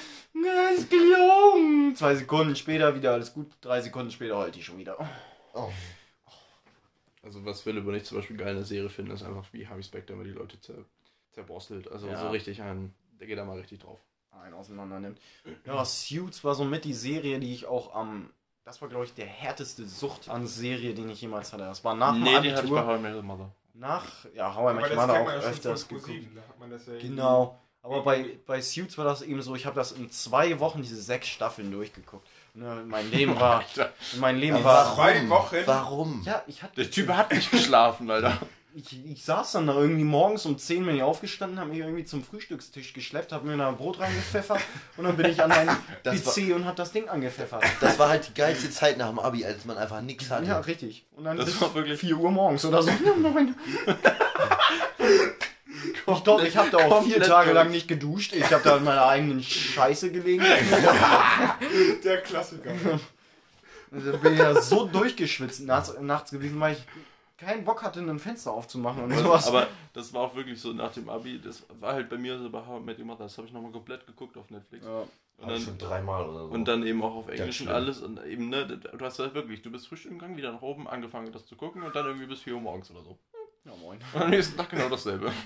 [0.43, 1.95] Das ist gelogen.
[1.95, 3.51] Zwei Sekunden später wieder alles gut.
[3.61, 4.97] Drei Sekunden später heult die schon wieder.
[5.53, 5.69] Oh.
[7.23, 9.67] Also was Philipp und ich zum Beispiel geil in der Serie finden, ist einfach wie
[9.67, 10.75] Harvey Specter immer die Leute zer
[11.31, 11.91] zerborstelt.
[11.91, 12.19] Also Ja.
[12.19, 13.99] so richtig ein, der geht da mal richtig drauf.
[14.31, 15.19] einen auseinander nimmt.
[15.65, 18.29] Ja, Suits war so mit die Serie, die ich auch am.
[18.63, 21.63] Das war, glaube ich, der härteste Sucht an Serie, den ich jemals hatte.
[21.63, 22.85] Das war nach dem die hatte ich bei Abitur.
[22.85, 23.51] How I Met Your Mother.
[23.73, 26.07] Nach, ja, How I Aber Met Your Mother auch ja öfters geguckt.
[26.07, 27.59] ProSieben, Da hat man das ja Genau.
[27.81, 31.01] Aber bei, bei Suits war das eben so, ich habe das in zwei Wochen, diese
[31.01, 32.27] sechs Staffeln durchgeguckt.
[32.53, 33.59] Ne, mein Leben war.
[33.59, 34.95] Alter, mein Leben Aber war.
[34.95, 35.55] Zwei Wochen?
[35.65, 36.21] Warum?
[36.25, 36.75] Ja, ich hatte.
[36.75, 38.37] der Typ hat nicht geschlafen, Alter.
[38.75, 42.05] Ich, ich saß dann da irgendwie morgens um 10 bin ich aufgestanden, habe mich irgendwie
[42.05, 44.61] zum Frühstückstisch geschleppt, habe mir da Brot reingepfeffert
[44.97, 47.63] und dann bin ich an meinen Das PC und habe das Ding angepfeffert.
[47.81, 50.45] Das war halt die geilste Zeit nach dem Abi, als man einfach nichts hatte.
[50.45, 51.03] Ja, richtig.
[51.15, 52.91] Und dann Das bis war wirklich- 4 Uhr morgens oder so.
[56.15, 58.33] Ich glaube, ich habe da auch vier Tage lang nicht geduscht.
[58.33, 60.43] Ich habe da in meiner eigenen Scheiße gelegen.
[62.03, 62.71] Der Klassiker.
[63.91, 66.83] Da bin ich ja so durchgeschwitzt nachts, nachts gewesen, weil ich
[67.39, 69.47] keinen Bock hatte, ein Fenster aufzumachen und sowas.
[69.47, 72.49] Aber das war auch wirklich so nach dem Abi, das war halt bei mir so
[72.49, 74.85] bei How I Met Your Mother, das habe ich nochmal komplett geguckt auf Netflix.
[74.85, 75.05] ja.
[75.41, 76.53] Und dann, schon dreimal oder so.
[76.53, 79.61] und dann eben auch auf Englisch und alles und eben, ne, du hast halt wirklich,
[79.61, 82.41] du bist frühstücken gegangen, wieder nach oben, angefangen das zu gucken und dann irgendwie bis
[82.41, 83.17] 4 Uhr morgens oder so.
[83.63, 83.99] ja, moin.
[84.13, 85.31] Und am nächsten Tag genau dasselbe.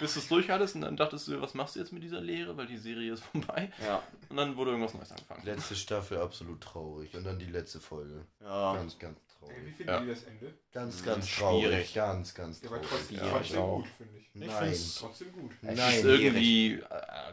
[0.00, 2.20] Bis du es durch hattest und dann dachtest du, was machst du jetzt mit dieser
[2.20, 3.70] Lehre, weil die Serie ist vorbei.
[3.84, 4.02] Ja.
[4.28, 5.42] Und dann wurde irgendwas Neues angefangen.
[5.44, 7.14] Letzte Staffel absolut traurig.
[7.14, 8.26] Und dann die letzte Folge.
[8.40, 8.74] Ja.
[8.74, 9.18] Ganz, ganz
[9.48, 9.74] Wie traurig.
[9.76, 10.00] finden Ja.
[10.00, 10.54] die das Ende?
[10.72, 11.48] Ganz, Hm, ganz schwierig.
[11.64, 11.94] traurig.
[11.94, 12.90] Ganz, ganz Ja, aber traurig.
[12.90, 13.76] trotzdem, Ja, trotzdem auch.
[13.76, 14.30] gut, finde ich.
[14.34, 14.64] Ich Nein.
[14.64, 15.50] find's- Trotzdem gut.
[15.62, 16.04] Es ist Nein.
[16.06, 16.80] irgendwie, äh,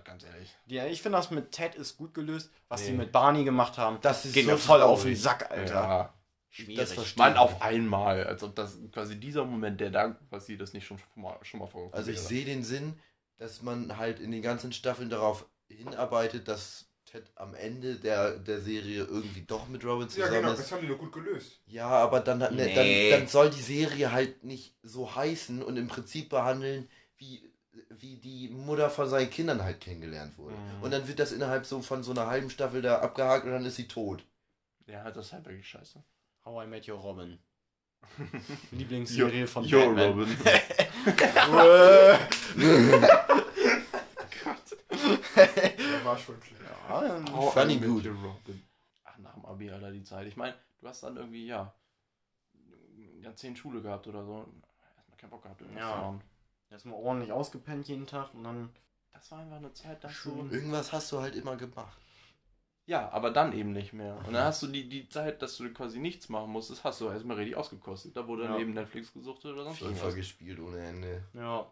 [0.04, 0.56] ganz ehrlich.
[0.68, 2.52] Ja, ich finde das mit Ted ist gut gelöst.
[2.68, 2.98] Was die Nee.
[2.98, 5.16] mit Barney gemacht haben, Das ist geht so mir voll auf traurig.
[5.18, 5.74] den Sack, Alter.
[5.74, 6.14] Ja.
[6.50, 6.76] Schwierig.
[6.96, 8.26] Das Mann, auf einmal.
[8.26, 11.66] Als ob das quasi dieser Moment, der da passiert ist, nicht schon mal, schon mal
[11.68, 13.00] vorgekommen Also ich sehe den Sinn,
[13.38, 18.62] dass man halt in den ganzen Staffeln darauf hinarbeitet, dass Ted am Ende der, der
[18.62, 20.60] Serie irgendwie doch mit Robin Ja, zusammen genau, ist.
[20.60, 21.60] das haben die doch gut gelöst.
[21.68, 23.10] Ja, aber dann, ne, Nee.
[23.12, 26.88] dann, dann soll die Serie halt nicht so heißen und im Prinzip behandeln,
[27.18, 27.52] wie,
[27.90, 30.56] wie die Mutter von seinen Kindern halt kennengelernt wurde.
[30.56, 30.84] Mhm.
[30.84, 33.66] Und dann wird das innerhalb so von so einer halben Staffel da abgehakt und dann
[33.66, 34.24] ist sie tot.
[34.88, 36.02] Ja, das ist halt wirklich scheiße.
[36.46, 37.38] How I Met Your Robin.
[38.72, 40.10] Lieblingsserie von Yo, Batman.
[40.12, 40.38] Robin.
[45.48, 46.62] Der war schon schlecht.
[46.90, 48.08] Ja, How fand ihn gut.
[49.04, 50.28] Ach, nach dem Abi, Alter, die Zeit.
[50.28, 51.74] Ich meine, du hast dann irgendwie, ja,
[53.22, 54.48] Jahrzehnt Schule gehabt oder so.
[54.98, 55.94] Erstmal keinen Bock gehabt, irgendwas Ja.
[55.94, 56.22] zu machen.
[56.70, 58.70] erstmal ordentlich ausgepennt jeden Tag und dann.
[59.14, 60.50] Das war einfach eine Zeit, da hast Schön.
[60.50, 60.56] du...
[60.56, 61.98] Irgendwas hast du halt immer gemacht.
[62.88, 64.18] Ja, aber dann eben nicht mehr.
[64.26, 67.10] Und dann hast du die, die Zeit, dass du quasi nichts machen musstest, hast du
[67.10, 68.18] erstmal richtig ausgekostet.
[68.18, 68.60] Da wurde dann Ja.
[68.60, 70.16] eben Netflix gesuchtet oder sonst FIFA irgendwas.
[70.16, 71.24] gespielt ohne Ende.
[71.34, 71.68] Ja.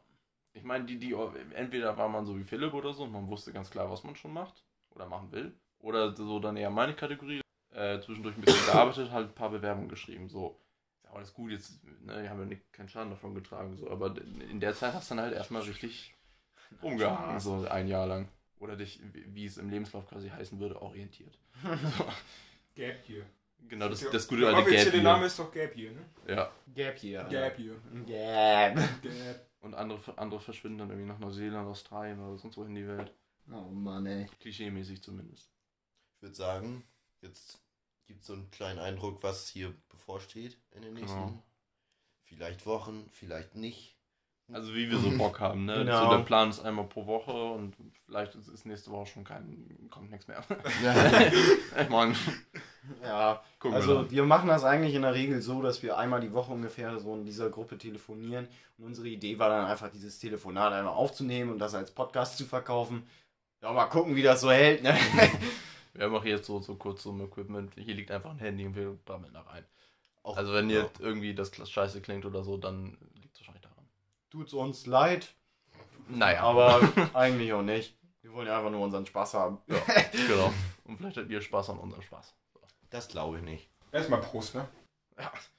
[0.60, 1.16] Ich meine, die, die,
[1.54, 4.18] entweder war man so wie Philipp oder so und man wusste ganz klar, was man
[4.18, 5.58] schon macht oder machen will.
[5.80, 7.40] Oder so dann eher meine Kategorie.
[7.72, 10.28] Äh, zwischendurch ein bisschen gearbeitet, halt ein paar Bewerbungen geschrieben.
[10.28, 10.60] So,
[10.98, 13.78] ist ja alles gut, jetzt, ne, wir haben ja nicht, keinen Schaden davon getragen.
[13.78, 14.14] So, aber
[14.50, 16.14] in der Zeit hast du dann halt erstmal richtig
[16.82, 18.28] umgehangen, so ein Jahr lang.
[18.60, 21.40] Oder dich, wie es im Lebenslauf quasi heißen würde, orientiert.
[22.76, 23.26] Gap hier.
[23.68, 25.28] Genau, das, Der- das gute Der alte Gap offizielle Name Year.
[25.28, 26.06] ist doch Gap hier, ne?
[26.28, 26.52] Ja.
[26.74, 27.24] Gap hier.
[27.26, 27.76] Gap hier.
[28.06, 28.76] Gap.
[29.04, 29.48] Gap.
[29.62, 33.14] Und andere, andere verschwinden dann irgendwie nach Neuseeland, Australien oder sonst wo in die Welt.
[33.52, 34.28] Oh Mann, ey.
[34.40, 35.52] Klischee-mäßig zumindest.
[36.16, 36.84] Ich würde sagen,
[37.22, 37.62] jetzt
[38.08, 41.44] gibt es so einen kleinen Eindruck, was hier bevorsteht in den nächsten Genau.
[42.24, 43.96] vielleicht Wochen, vielleicht nicht.
[44.52, 45.80] Also wie wir so Bock haben, ne?
[45.80, 46.06] Genau.
[46.10, 50.10] So der Plan ist einmal pro Woche und vielleicht ist, nächste Woche schon kein, kommt
[50.10, 50.44] nichts mehr.
[51.82, 52.16] ich meine,
[53.04, 54.12] Ja, gucken wir also dann.
[54.12, 57.16] wir machen das eigentlich in der Regel so, dass wir einmal die Woche ungefähr so
[57.16, 58.48] in dieser Gruppe telefonieren.
[58.78, 62.46] Und unsere Idee war dann einfach, dieses Telefonat einmal aufzunehmen und das als Podcast zu
[62.46, 63.08] verkaufen.
[63.62, 64.98] Ja, mal gucken, wie das so hält, ne?
[65.94, 67.74] Wir haben auch jetzt so, so kurz so ein Equipment.
[67.76, 69.66] Hier liegt einfach ein Handy und wir brammeln da rein.
[70.24, 70.84] Auch, Also wenn ja.
[70.84, 73.86] ihr irgendwie das scheiße klingt oder so, dann liegt es wahrscheinlich daran.
[74.30, 75.34] Tut's uns leid,
[76.08, 76.82] Naja, aber
[77.14, 77.98] eigentlich auch nicht.
[78.22, 79.58] Wir wollen ja einfach nur unseren Spaß haben.
[80.12, 80.54] genau.
[80.86, 82.34] Und vielleicht habt ihr Spaß an unserem Spaß.
[82.90, 83.70] Das glaube ich nicht.
[83.92, 84.68] Erstmal Prost, ne?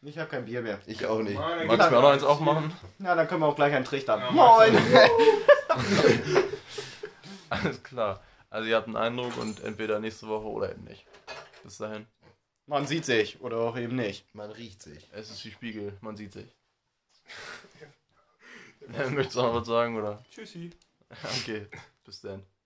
[0.02, 0.80] Ich habe kein Bier mehr.
[0.86, 1.38] Ich auch nicht.
[1.38, 2.72] Dann Magst du mir auch noch eins aufmachen?
[2.98, 4.20] Ja, dann können wir auch gleich einen trichtern.
[4.20, 4.76] Ja, Moin!
[7.50, 8.22] Alles klar.
[8.48, 11.04] Also ihr habt einen Eindruck und entweder nächste Woche oder eben nicht.
[11.62, 12.06] Bis dahin.
[12.66, 14.34] Man sieht sich oder auch eben nicht.
[14.34, 15.08] Man riecht sich.
[15.12, 16.56] Es ist wie Spiegel, man sieht sich.
[19.10, 20.24] Möchtest du noch was sagen, oder?
[20.30, 20.70] Tschüssi.
[21.40, 21.66] Okay,
[22.04, 22.44] bis dann.